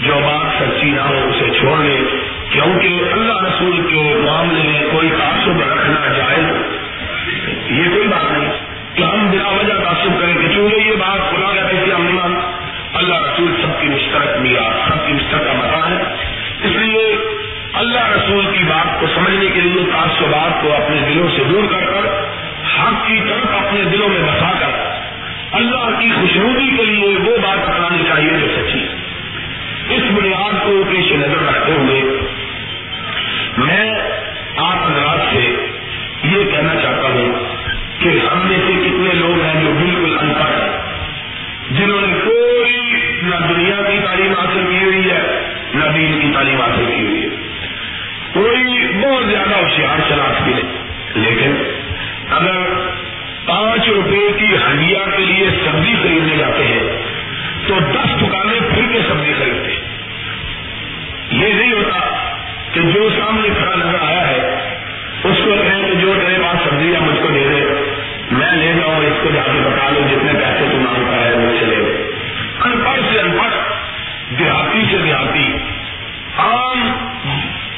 جو 0.01 0.15
بات 0.15 0.63
سچی 0.63 0.91
نہ 0.91 1.01
ہو 1.01 1.29
اسے 1.29 1.61
چھوڑ 1.61 1.79
دے 1.79 1.99
کیونکہ 2.51 3.03
اللہ 3.13 3.33
رسول 3.33 3.87
کے 3.91 4.23
معاملے 4.27 4.63
میں 4.63 4.91
کوئی 4.93 5.09
تعصب 5.09 5.61
رکھنا 5.61 6.13
جائز 6.19 6.47
یہ 7.71 7.95
کوئی 7.95 8.09
بات 8.09 8.33
نہیں۔ 8.33 8.53
کہ 8.95 9.03
ہم 9.03 9.31
بلا 9.31 9.49
وجہ 9.49 9.85
تعصب 9.85 10.21
کریں 10.21 10.35
کہ 10.35 10.55
چونکہ 10.55 10.89
یہ 10.89 10.93
بات 10.93 11.31
کھلا 11.31 11.55
رہتا 11.55 11.77
ہے 11.77 11.93
ہم 11.93 12.39
اللہ 12.95 13.15
رسول 13.15 13.55
سب 13.63 13.81
کی 13.81 13.89
مشترک 13.89 14.41
میا 14.41 14.89
سب 14.89 15.07
کی 15.07 15.13
مشترکہ 15.13 15.53
مکان 15.53 15.93
ہے۔ 15.93 16.03
اس 16.63 16.77
لیے 16.77 17.17
اللہ 17.73 18.07
رسول 18.07 18.47
کی 18.47 18.65
بات 18.65 19.01
کو 19.01 19.07
سمجھنے 19.07 19.47
کے 19.47 19.61
لیے 19.61 19.83
تعصبات 19.93 20.63
کو 20.63 20.73
اپنے 20.73 20.97
دلوں 21.09 21.29
سے 21.37 21.43
دور 21.45 21.65
کر 21.71 21.85
کر، 21.85 22.25
حق 22.79 23.07
کی 23.07 23.21
طرف 23.29 23.47
اپنے 23.53 23.85
دلوں 23.85 24.09
میں 24.09 24.23
بسا 24.23 24.53
کر، 24.61 24.71
اللہ 25.53 25.99
کی 25.99 26.11
خوشنودی 26.21 26.77
کے 26.77 26.85
لیے 26.85 27.17
وہ 27.17 27.37
بات 27.37 27.69
اپنانی 27.69 28.03
چاہیے 28.09 28.31
جو 28.31 28.47
سچی 28.47 28.87
اس 29.95 30.03
بنیاد 30.11 30.53
کو 30.65 30.85
پیش 30.91 31.13
نظر 31.13 31.47
رکھتے 31.49 31.73
ہوئے 31.73 32.20
میں 33.65 33.95
آپ 34.57 34.91
حضرات 34.91 35.35
سے 35.35 35.41
یہ 36.23 36.45
کہنا 36.45 36.75
چاہتا 36.83 37.09
ہوں 37.09 37.33
کہ 37.99 38.09
ہم 38.09 38.49
میں 38.49 38.59
سے 38.67 38.73
کتنے 38.73 39.15
لوگ 39.15 39.41
ہیں 39.41 39.65
جو 39.65 39.71
بالکل 39.79 40.17
ان 40.21 40.33
پڑھ 40.35 40.61
ہیں، 40.61 40.79
جنہوں 41.71 42.01
نے 42.01 42.13
کوئی 42.25 42.93
نہ 43.23 43.35
دنیا 43.49 43.83
کی 43.91 43.99
تعلیم 44.07 44.33
حاصل 44.33 44.67
کی 44.71 44.85
ہوئی 44.85 45.11
ہے، 45.11 45.41
نہ 45.75 45.85
دین 45.95 46.21
کی 46.21 46.29
تعلیم 46.35 46.61
حاصل 46.61 46.85
کی 46.97 47.03
ہوئی 47.07 47.23
ہے۔ 47.23 47.29
کوئی 48.33 48.87
بہت 49.03 49.31
زیادہ 49.31 49.57
ہوشیار 49.57 49.99
شناخت 50.09 50.43
بھی 50.43 50.53
نہیں 50.53 50.71
لیکن 51.15 51.55
اگر 52.31 52.59
پانچ 53.47 53.89
روپے 53.89 54.33
کی 54.39 54.57
ہنڈیا 54.57 55.17
کے 55.17 55.23
لیے 55.23 55.49
سبزی 55.65 55.90
جو 62.95 63.09
سامنے 63.11 63.49
کھڑا 63.59 63.77
نظر 63.77 63.99
آیا 64.01 64.29
ہے، 64.29 64.39
اس 65.25 65.37
کو 65.45 65.51
کہیں 65.63 65.83
کہ 65.87 65.95
جو 65.95 66.15
تیرے 66.27 66.43
پاس 66.43 66.69
سبزی 66.69 66.95
ہے، 66.95 67.01
مجھ 67.01 67.19
کو 67.23 67.29
دے 67.29 67.49
دے۔ 67.49 67.65
میں 68.31 68.53
لے 68.53 68.73
جاؤں 68.81 68.97
اس 68.97 69.19
کو 69.23 69.31
جا 69.35 69.43
کے 69.53 69.59
بتا 69.59 69.91
لوں 69.91 70.09
جتنے 70.09 70.33
پیسے 70.33 70.65
تو 70.71 70.77
مانگتا 70.77 71.25
ہے 71.25 71.35
وہ 71.35 71.61
چلے 71.61 71.77
ان 72.65 72.81
پڑھ 72.85 73.01
سے 73.13 73.21
ان 73.21 73.39
پڑھ 73.39 73.55
دیہاتی 74.39 74.83
سے 74.91 74.97
دیہاتی۔ 74.99 75.57
عام 76.39 76.93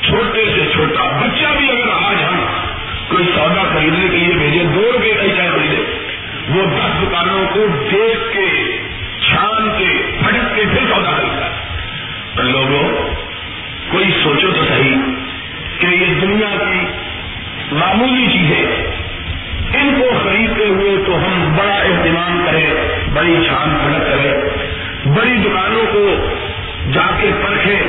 چھوٹے 0.02 0.44
سے 0.44 0.72
چھوٹا، 0.72 1.04
بچہ 1.04 1.58
بھی 1.58 1.70
اگر 1.70 1.90
آج 2.02 2.22
ہم 2.22 2.44
کوئی 3.08 3.24
سودا 3.34 3.62
خریدنے 3.74 4.08
کے 4.08 4.16
لیے 4.16 4.34
بھیجے 4.34 4.64
دو 4.74 4.92
روپے 4.92 5.14
کا 5.14 5.22
ہی 5.22 5.30
چاہے 5.36 5.50
خریدے 5.50 5.82
وہ 6.48 6.64
دس 6.66 7.02
دکانوں 7.02 7.46
کو 7.52 7.66
دیکھ 7.90 8.32
کے، 8.32 8.78
چھان 9.20 9.70
کے 9.78 10.18
پھٹک 10.20 10.56
کے 10.56 10.62
پھر 10.72 10.94
سودا 10.94 11.10
خریدتا 11.10 11.46
ہے۔ 11.46 11.72
لوگوں 12.42 12.91
معمولی 17.92 18.26
چیزیں۔ 18.26 18.66
ان 19.80 20.00
کو 20.00 20.18
خریدتے 20.24 20.64
ہوئے 20.64 20.96
تو 21.06 21.16
ہم 21.16 21.56
بڑا 21.56 21.74
اہتمام 21.74 22.46
کریں، 22.46 22.70
بڑی 23.14 23.36
چھان 23.48 23.78
پھڑک 23.82 24.06
کریں۔ 24.10 24.32
بڑی 25.16 25.36
دکانوں 25.36 25.84
کو 25.92 26.26
جا 26.92 27.06
کے 27.20 27.30
پرکھیں۔ 27.42 27.82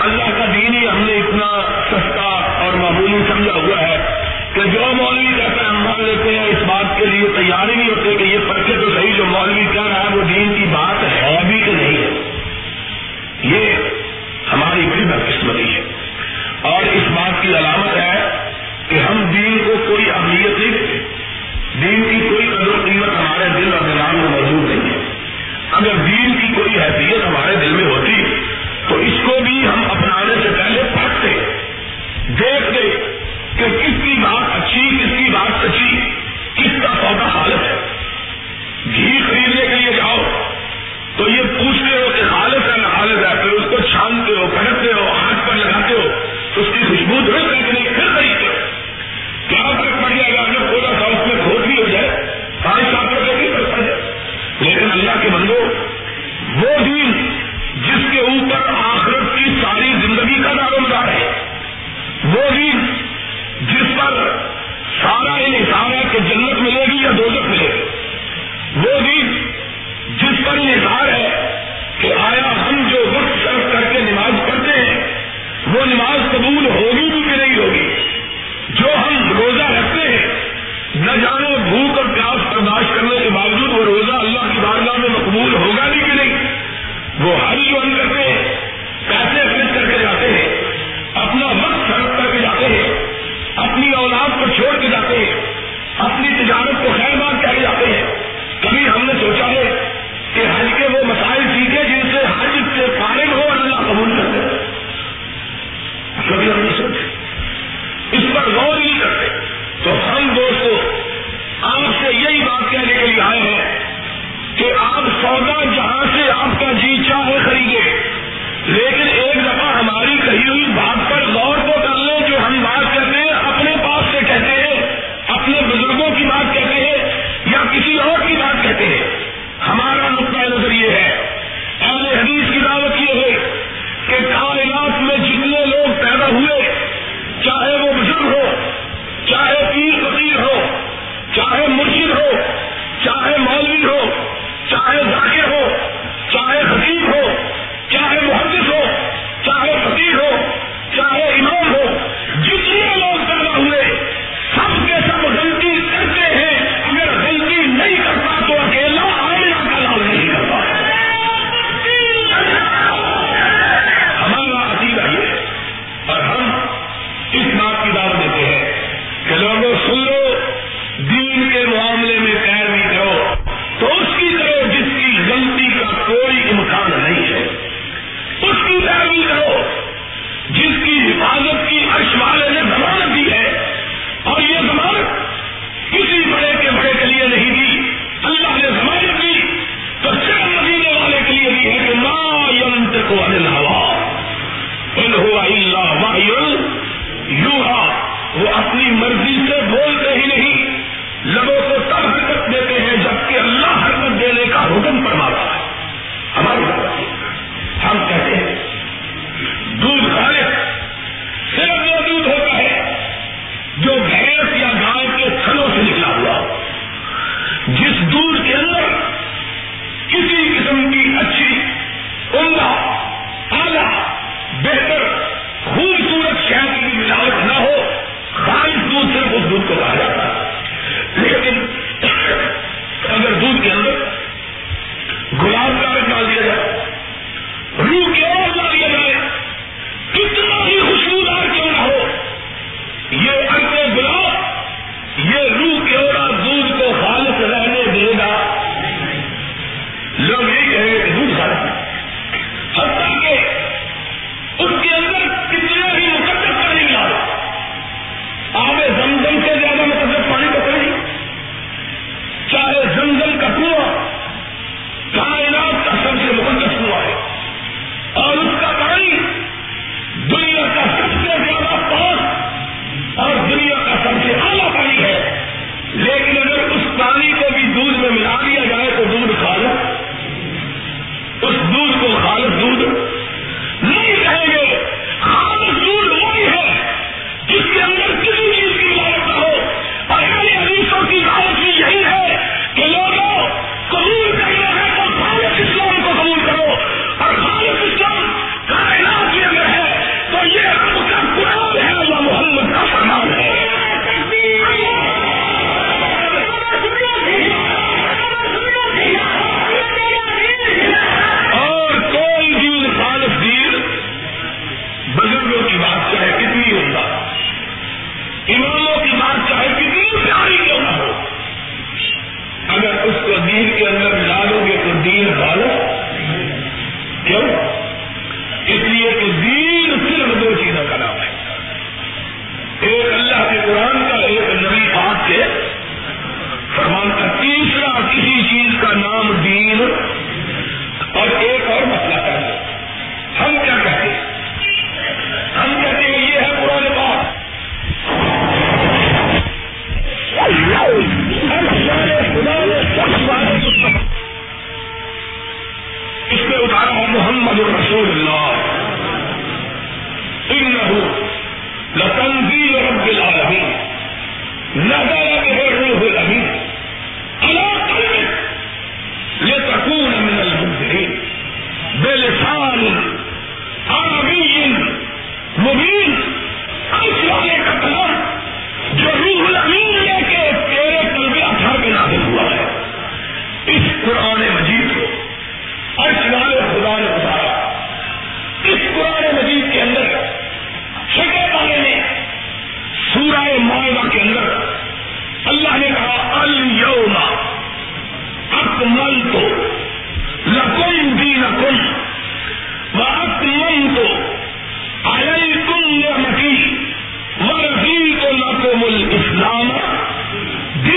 اللہ 0.00 0.38
کا 0.38 0.44
دین 0.54 0.74
ہی 0.74 0.88
ہم 0.88 1.02
نے 1.02 1.12
اتنا 1.12 1.62
سستا 1.90 2.56
اور 2.64 2.72
معمولی 2.72 3.18
سمجھا 3.28 3.54
ہوا 3.54 3.80
ہے 3.80 4.24
کہ 4.54 4.60
جو 4.60 4.80
مولوی 4.80 5.34
کہتا 5.36 5.62
ہے 5.62 5.68
ہم 5.68 5.84
مان 5.84 6.04
لیتے 6.04 6.38
ہیں، 6.38 6.46
اس 6.46 6.62
بات 6.66 6.98
کے 6.98 7.06
لیے 7.06 7.28
تیار 7.36 7.68
ہی 7.68 7.74
نہیں 7.74 7.88
ہوتے 7.88 8.14
کہ 8.14 8.22
یہ 8.22 8.38
پرکھے 8.48 8.74
تو 8.80 8.94
صحیح، 8.94 9.12
جو 9.16 9.24
مولوی 9.24 9.66
کہہ 9.72 9.86
رہا 9.86 10.10
ہے 10.10 10.16
وہ 10.16 10.22
دین 10.22 10.52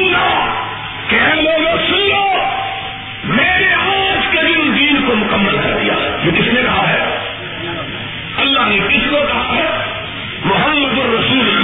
سن 0.04 0.12
لو 0.12 0.46
کہ 1.08 1.16
لوگوں 1.36 1.78
سن 1.88 2.10
لو 2.10 2.34
میں 3.24 3.60
نے 3.60 3.74
آج 3.74 4.28
کے 4.32 4.38
دن 4.38 4.76
دین 4.76 5.06
کو 5.08 5.16
مکمل 5.16 5.58
کر 5.58 5.78
دیا۔ 5.82 5.94
یہ 6.24 6.32
کس 6.32 6.54
نے 6.54 6.62
کہا 6.62 6.90
ہے؟ 6.90 7.18
اللہ 8.38 8.60
نے 8.60 8.80
کس 8.80 9.10
کو 9.10 9.18
کہا 9.28 9.56
ہے؟ 9.56 9.66
محمد 10.46 11.00
الرسول 11.00 11.63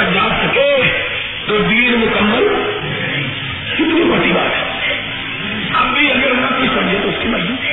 تک 0.00 0.14
جا 0.14 0.28
سکے 0.42 0.92
تو 1.46 1.58
دین 1.58 1.94
مکمل 2.00 2.48
کتنی 3.74 4.04
بڑی 4.04 4.32
بات 4.32 4.56
ہے۔ 4.56 4.96
اب 5.74 5.98
بھی 5.98 6.12
اگر 6.12 6.34
نہ 6.34 6.46
کی 6.46 6.66
سمجھے 6.74 6.98
تو 7.02 7.08
اس 7.08 7.14
کی 7.22 7.28
مرضی۔ 7.28 7.69